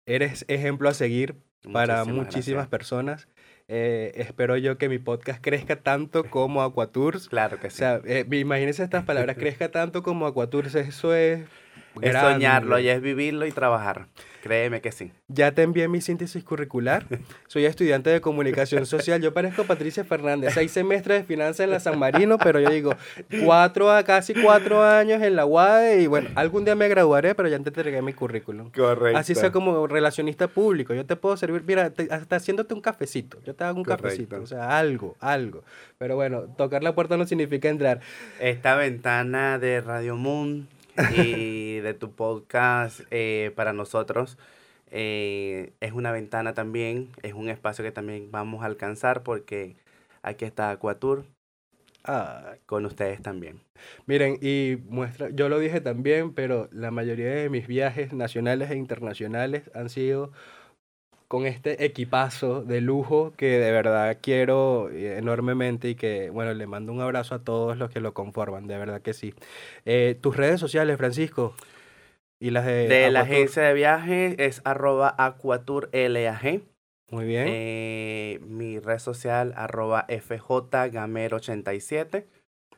Eres 0.06 0.44
ejemplo 0.50 0.90
a 0.90 0.94
seguir 0.94 1.36
para 1.72 2.04
Muchísimas 2.04 2.68
personas. 2.68 3.30
Eh, 3.68 4.12
espero 4.16 4.58
yo 4.58 4.78
que 4.78 4.90
mi 4.90 4.98
podcast 4.98 5.42
crezca 5.42 5.78
tanto 5.78 6.24
como 6.26 6.62
Aquatours. 6.64 7.30
Claro 7.30 7.60
que 7.60 7.68
O 7.68 7.70
sí. 7.70 7.78
sea, 7.78 8.02
eh, 8.06 8.26
imagínense 8.32 8.84
estas 8.84 9.06
palabras, 9.06 9.36
crezca 9.40 9.70
tanto 9.72 10.04
como 10.04 10.28
Aquatours. 10.28 10.76
Eso 10.76 11.16
es... 11.16 11.42
es 12.02 12.14
soñarlo 12.14 12.70
grande. 12.72 12.84
y 12.84 12.90
es 12.90 13.02
vivirlo 13.02 13.46
y 13.46 13.52
trabajar. 13.52 14.08
Créeme 14.42 14.80
que 14.80 14.94
sí. 14.94 15.12
Ya 15.28 15.52
te 15.52 15.64
envié 15.64 15.90
mi 15.90 16.00
síntesis 16.00 16.42
curricular. 16.46 17.06
Soy 17.48 17.66
estudiante 17.66 18.10
de 18.10 18.22
comunicación 18.22 18.86
social. 18.86 19.22
Yo 19.22 19.34
parezco 19.34 19.66
Patricia 19.66 20.06
Fernández. 20.06 20.54
Seis 20.54 20.72
semestres 20.72 21.20
de 21.20 21.24
finanzas 21.26 21.60
en 21.66 21.72
la 21.72 21.82
San 21.82 22.00
Marino, 22.00 22.38
pero 22.38 22.62
yo 22.62 22.70
digo 22.70 22.96
cuatro 23.44 23.92
a 23.92 24.04
casi 24.04 24.34
cuatro 24.34 24.82
años 24.82 25.22
en 25.22 25.36
la 25.36 25.46
UADE 25.46 26.02
y 26.04 26.08
bueno, 26.08 26.30
algún 26.36 26.64
día 26.64 26.74
me 26.76 26.88
graduaré, 26.88 27.36
pero 27.36 27.50
ya 27.50 27.60
te 27.60 27.68
entregué 27.70 28.02
mi 28.02 28.14
currículum. 28.14 28.72
Correcto. 28.72 29.18
Así 29.20 29.36
sea 29.36 29.52
como 29.52 29.86
relacionista 29.88 30.48
público. 30.48 30.94
Yo 30.94 31.06
te 31.06 31.18
puedo 31.18 31.36
servir, 31.36 31.64
mira, 31.68 31.90
te- 31.90 32.08
hasta 32.10 32.38
haciéndote 32.38 32.74
un 32.74 32.80
cafecito. 32.82 33.40
Yo 33.46 33.54
te 33.56 33.66
hago 33.66 33.78
un 33.78 33.84
cafecito. 33.84 34.42
O 34.42 34.48
sea, 34.48 34.78
algo, 34.80 35.18
algo. 35.20 35.64
Pero 35.98 36.16
bueno, 36.16 36.44
tocar 36.58 36.82
la 36.82 36.96
puerta 36.96 37.18
no 37.18 37.28
significa 37.28 37.68
entrar. 37.68 38.00
Esta 38.40 38.76
ventana 38.78 39.60
de 39.60 39.82
Radio 39.82 40.16
Moon 40.16 40.70
y 41.16 41.80
de 41.80 41.94
tu 41.94 42.12
podcast 42.16 43.02
eh, 43.12 43.52
para 43.56 43.74
nosotros 43.74 44.38
eh, 44.92 45.74
es 45.80 45.94
una 45.94 46.12
ventana 46.12 46.54
también, 46.54 47.10
es 47.24 47.34
un 47.34 47.50
espacio 47.50 47.84
que 47.84 47.92
también 47.92 48.32
vamos 48.32 48.64
a 48.64 48.66
alcanzar 48.66 49.24
porque 49.24 49.76
aquí 50.24 50.46
está 50.46 50.72
Aquatour 50.72 51.26
Ah, 52.06 52.56
con 52.66 52.86
ustedes 52.86 53.22
también. 53.22 53.60
Miren, 54.06 54.38
y 54.42 54.78
muestra, 54.88 55.30
yo 55.32 55.50
lo 55.50 55.60
dije 55.60 55.82
también, 55.82 56.34
pero 56.34 56.70
la 56.72 56.92
mayoría 56.92 57.28
de 57.30 57.50
mis 57.50 57.68
viajes 57.68 58.14
nacionales 58.14 58.72
e 58.72 58.78
internacionales 58.78 59.70
han 59.74 59.90
sido 59.90 60.32
con 61.30 61.46
este 61.46 61.86
equipazo 61.86 62.62
de 62.64 62.82
lujo 62.82 63.32
que 63.38 63.60
de 63.60 63.72
verdad 63.72 64.18
quiero 64.20 64.90
eh, 64.90 65.20
enormemente 65.20 65.90
y 65.90 65.96
que, 65.96 66.32
bueno, 66.32 66.56
le 66.56 66.66
mando 66.66 66.92
un 66.92 67.02
abrazo 67.02 67.36
a 67.36 67.44
todos 67.44 67.78
los 67.78 67.92
que 67.92 68.00
lo 68.00 68.16
conforman, 68.16 68.66
de 68.66 68.80
verdad 68.80 69.04
que 69.04 69.14
sí. 69.14 69.36
Eh, 69.86 70.18
tus 70.20 70.36
redes 70.36 70.60
sociales, 70.60 70.98
Francisco, 70.98 71.54
y 72.40 72.50
las 72.50 72.66
de... 72.66 72.88
De 72.88 73.12
la 73.12 73.20
agencia 73.22 73.62
de 73.62 73.76
viajes 73.76 74.34
es 74.40 74.64
arroba 74.66 75.14
aquatourlag. 75.20 76.64
Muy 77.12 77.26
bien. 77.26 77.46
Eh, 77.48 78.40
mi 78.48 78.80
red 78.80 78.98
social 78.98 79.54
arroba 79.56 80.08
fjgamer87. 80.08 82.26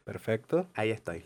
Perfecto. 0.04 0.68
Ahí 0.74 0.92
estoy. 0.92 1.24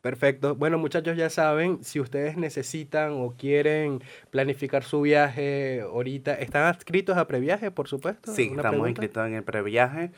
Perfecto. 0.00 0.54
Bueno, 0.54 0.78
muchachos, 0.78 1.16
ya 1.16 1.28
saben, 1.28 1.84
si 1.84 2.00
ustedes 2.00 2.36
necesitan 2.38 3.12
o 3.12 3.34
quieren 3.36 4.02
planificar 4.30 4.82
su 4.82 5.02
viaje 5.02 5.82
ahorita, 5.82 6.34
¿están 6.34 6.62
adscritos 6.64 7.18
a 7.18 7.26
previaje, 7.26 7.70
por 7.70 7.86
supuesto? 7.86 8.32
Sí, 8.32 8.44
¿Alguna 8.44 8.60
estamos 8.62 8.72
pregunta? 8.80 9.02
inscritos 9.02 9.26
en 9.26 9.34
el 9.34 9.44
previaje. 9.44 10.10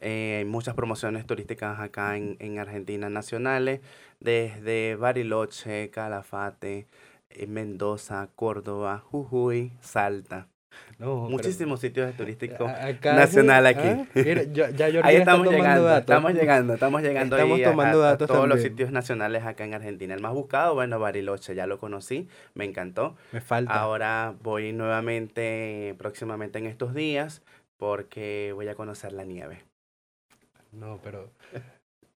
Eh, 0.00 0.36
hay 0.38 0.44
muchas 0.44 0.74
promociones 0.74 1.24
turísticas 1.26 1.78
acá 1.80 2.16
en, 2.16 2.36
en 2.40 2.58
Argentina 2.58 3.08
nacionales, 3.10 3.80
desde 4.20 4.96
Bariloche, 4.96 5.90
Calafate, 5.90 6.86
eh, 7.30 7.46
Mendoza, 7.46 8.28
Córdoba, 8.34 8.98
Jujuy, 9.04 9.72
Salta. 9.80 10.48
No, 10.98 11.06
pero- 11.26 11.30
Muchísimos 11.30 11.78
sitios 11.80 12.12
turísticos. 12.16 12.68
A- 12.68 12.86
acá 12.88 13.14
nacional 13.14 13.64
sí, 13.66 13.70
aquí. 13.70 13.88
ah, 13.88 14.06
mira, 14.16 14.42
ya 14.42 14.66
Ahí 15.04 15.16
estamos 15.16 15.46
llegando, 15.48 15.84
datos. 15.84 16.00
estamos 16.00 16.34
llegando, 16.34 16.74
estamos 16.74 17.02
llegando 17.02 17.36
Estamos 17.36 17.56
ahí 17.56 17.62
a- 17.64 17.70
tomando 17.70 18.02
a, 18.02 18.06
a 18.06 18.10
datos 18.10 18.26
todos 18.28 18.48
los 18.48 18.60
sitios 18.60 18.90
nacionales 18.90 19.44
acá 19.44 19.64
en 19.64 19.74
Argentina. 19.74 20.14
El 20.14 20.20
más 20.20 20.32
buscado, 20.34 20.74
bueno, 20.74 20.98
Bariloche, 20.98 21.54
ya 21.54 21.68
lo 21.68 21.78
conocí, 21.78 22.28
me 22.54 22.64
encantó. 22.64 23.16
Me 23.30 23.40
falta. 23.40 23.72
Ahora 23.74 24.34
voy 24.42 24.72
nuevamente, 24.72 25.94
próximamente 25.98 26.58
en 26.58 26.66
estos 26.66 26.94
días, 26.94 27.42
porque 27.76 28.50
voy 28.54 28.66
a 28.66 28.74
conocer 28.74 29.12
la 29.12 29.24
nieve. 29.24 29.62
No, 30.72 30.98
pero... 31.04 31.30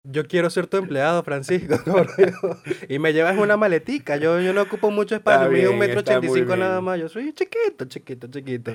Yo 0.05 0.27
quiero 0.27 0.51
ser 0.51 0.67
tu 0.67 0.79
empleado, 0.79 1.23
Francisco. 1.23 1.77
y 2.89 2.99
me 2.99 3.13
llevas 3.13 3.39
una 3.39 3.57
maletica. 3.57 4.17
Yo, 4.17 4.41
yo 4.41 4.53
no 4.53 4.63
ocupo 4.63 4.91
mucho 4.91 5.15
espacio. 5.15 5.49
Mido 5.49 5.71
un 5.71 5.79
metro 5.79 6.01
ochenta 6.01 6.27
y 6.27 6.29
cinco 6.29 6.57
nada 6.57 6.81
más. 6.81 6.99
Yo 6.99 7.09
soy 7.09 7.33
chiquito, 7.33 7.85
chiquito, 7.85 8.27
chiquito. 8.27 8.75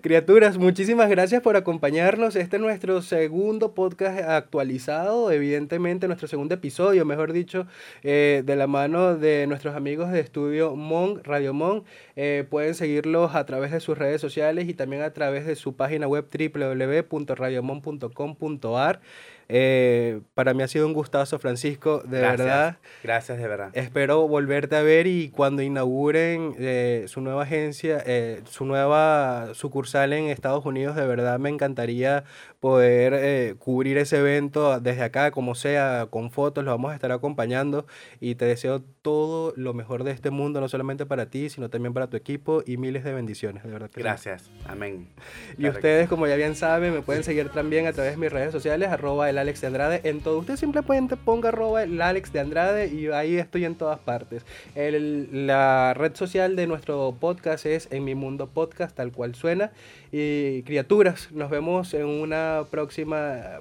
Criaturas, 0.00 0.56
muchísimas 0.56 1.10
gracias 1.10 1.42
por 1.42 1.56
acompañarnos. 1.56 2.34
Este 2.34 2.56
es 2.56 2.62
nuestro 2.62 3.02
segundo 3.02 3.74
podcast 3.74 4.20
actualizado. 4.20 5.30
Evidentemente, 5.30 6.06
nuestro 6.06 6.28
segundo 6.28 6.54
episodio, 6.54 7.04
mejor 7.04 7.34
dicho, 7.34 7.66
eh, 8.02 8.42
de 8.46 8.56
la 8.56 8.66
mano 8.66 9.18
de 9.18 9.46
nuestros 9.46 9.76
amigos 9.76 10.12
de 10.12 10.20
Estudio 10.20 10.76
Mon, 10.76 11.22
Radio 11.24 11.52
Mon. 11.52 11.84
Eh, 12.16 12.46
pueden 12.48 12.74
seguirlos 12.74 13.34
a 13.34 13.44
través 13.44 13.70
de 13.70 13.80
sus 13.80 13.98
redes 13.98 14.22
sociales 14.22 14.66
y 14.66 14.72
también 14.72 15.02
a 15.02 15.12
través 15.12 15.44
de 15.44 15.56
su 15.56 15.76
página 15.76 16.08
web 16.08 16.24
www.radiomon.com.ar. 16.32 19.00
Eh, 19.48 20.20
para 20.34 20.54
mí 20.54 20.62
ha 20.62 20.68
sido 20.68 20.86
un 20.86 20.92
gustazo, 20.92 21.38
Francisco, 21.38 22.02
de 22.04 22.18
Gracias. 22.20 22.38
verdad. 22.38 22.76
Gracias 23.02 23.38
de 23.38 23.48
verdad. 23.48 23.70
Espero 23.74 24.26
volverte 24.26 24.76
a 24.76 24.82
ver 24.82 25.06
y 25.06 25.30
cuando 25.30 25.62
inauguren 25.62 26.54
eh, 26.58 27.04
su 27.08 27.20
nueva 27.20 27.42
agencia, 27.42 28.02
eh, 28.06 28.42
su 28.50 28.64
nueva 28.64 29.50
sucursal 29.54 30.12
en 30.12 30.26
Estados 30.26 30.64
Unidos, 30.64 30.96
de 30.96 31.06
verdad 31.06 31.38
me 31.38 31.50
encantaría 31.50 32.24
poder 32.64 33.12
eh, 33.14 33.56
cubrir 33.58 33.98
ese 33.98 34.16
evento 34.20 34.80
desde 34.80 35.02
acá, 35.02 35.30
como 35.32 35.54
sea, 35.54 36.06
con 36.08 36.30
fotos, 36.30 36.64
lo 36.64 36.70
vamos 36.70 36.92
a 36.92 36.94
estar 36.94 37.12
acompañando 37.12 37.84
y 38.20 38.36
te 38.36 38.46
deseo 38.46 38.80
todo 39.02 39.52
lo 39.54 39.74
mejor 39.74 40.02
de 40.02 40.12
este 40.12 40.30
mundo, 40.30 40.62
no 40.62 40.68
solamente 40.70 41.04
para 41.04 41.26
ti, 41.26 41.50
sino 41.50 41.68
también 41.68 41.92
para 41.92 42.06
tu 42.06 42.16
equipo 42.16 42.62
y 42.64 42.78
miles 42.78 43.04
de 43.04 43.12
bendiciones, 43.12 43.64
de 43.64 43.70
verdad. 43.70 43.90
que. 43.90 44.00
Gracias. 44.00 44.50
Amén. 44.66 45.08
Y 45.52 45.56
Claro 45.56 45.72
que 45.72 45.76
ustedes, 45.78 46.08
como 46.08 46.26
ya 46.26 46.36
bien 46.36 46.56
saben, 46.56 46.94
me 46.94 47.02
pueden 47.02 47.22
seguir 47.22 47.50
también 47.50 47.86
a 47.86 47.92
través 47.92 48.12
de 48.12 48.16
mis 48.16 48.32
redes 48.32 48.50
sociales, 48.50 48.88
arroba 48.88 49.28
el 49.28 49.36
Alex 49.36 49.60
de 49.60 49.66
Andrade. 49.66 50.00
En 50.04 50.22
todo, 50.22 50.38
usted 50.38 50.56
simplemente 50.56 51.18
ponga 51.18 51.50
arroba 51.50 51.82
el 51.82 52.00
Alex 52.00 52.32
de 52.32 52.40
Andrade 52.40 52.86
y 52.86 53.08
ahí 53.08 53.36
estoy 53.36 53.66
en 53.66 53.74
todas 53.74 53.98
partes. 53.98 54.46
El- 54.74 55.46
la 55.46 55.92
red 55.92 56.14
social 56.16 56.56
de 56.56 56.66
nuestro 56.66 57.14
podcast 57.20 57.66
es 57.66 57.88
En 57.92 58.04
Mi 58.04 58.14
Mundo 58.14 58.48
Podcast, 58.48 58.96
tal 58.96 59.12
cual 59.12 59.34
suena. 59.34 59.70
Y 60.10 60.62
criaturas, 60.62 61.30
nos 61.32 61.50
vemos 61.50 61.92
en 61.92 62.06
una 62.06 62.53
próxima 62.62 63.58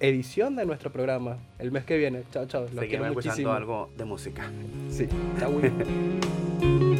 edición 0.00 0.56
de 0.56 0.66
nuestro 0.66 0.90
programa 0.92 1.38
el 1.58 1.72
mes 1.72 1.84
que 1.84 1.96
viene. 1.96 2.22
Chao, 2.32 2.46
chao. 2.46 2.62
Los 2.62 2.70
Seguimos 2.70 2.88
quiero 2.88 3.04
escuchando 3.06 3.30
muchísimo. 3.30 3.52
algo 3.52 3.90
de 3.96 4.04
música. 4.04 4.50
Sí, 4.90 5.08
chao. 5.38 5.60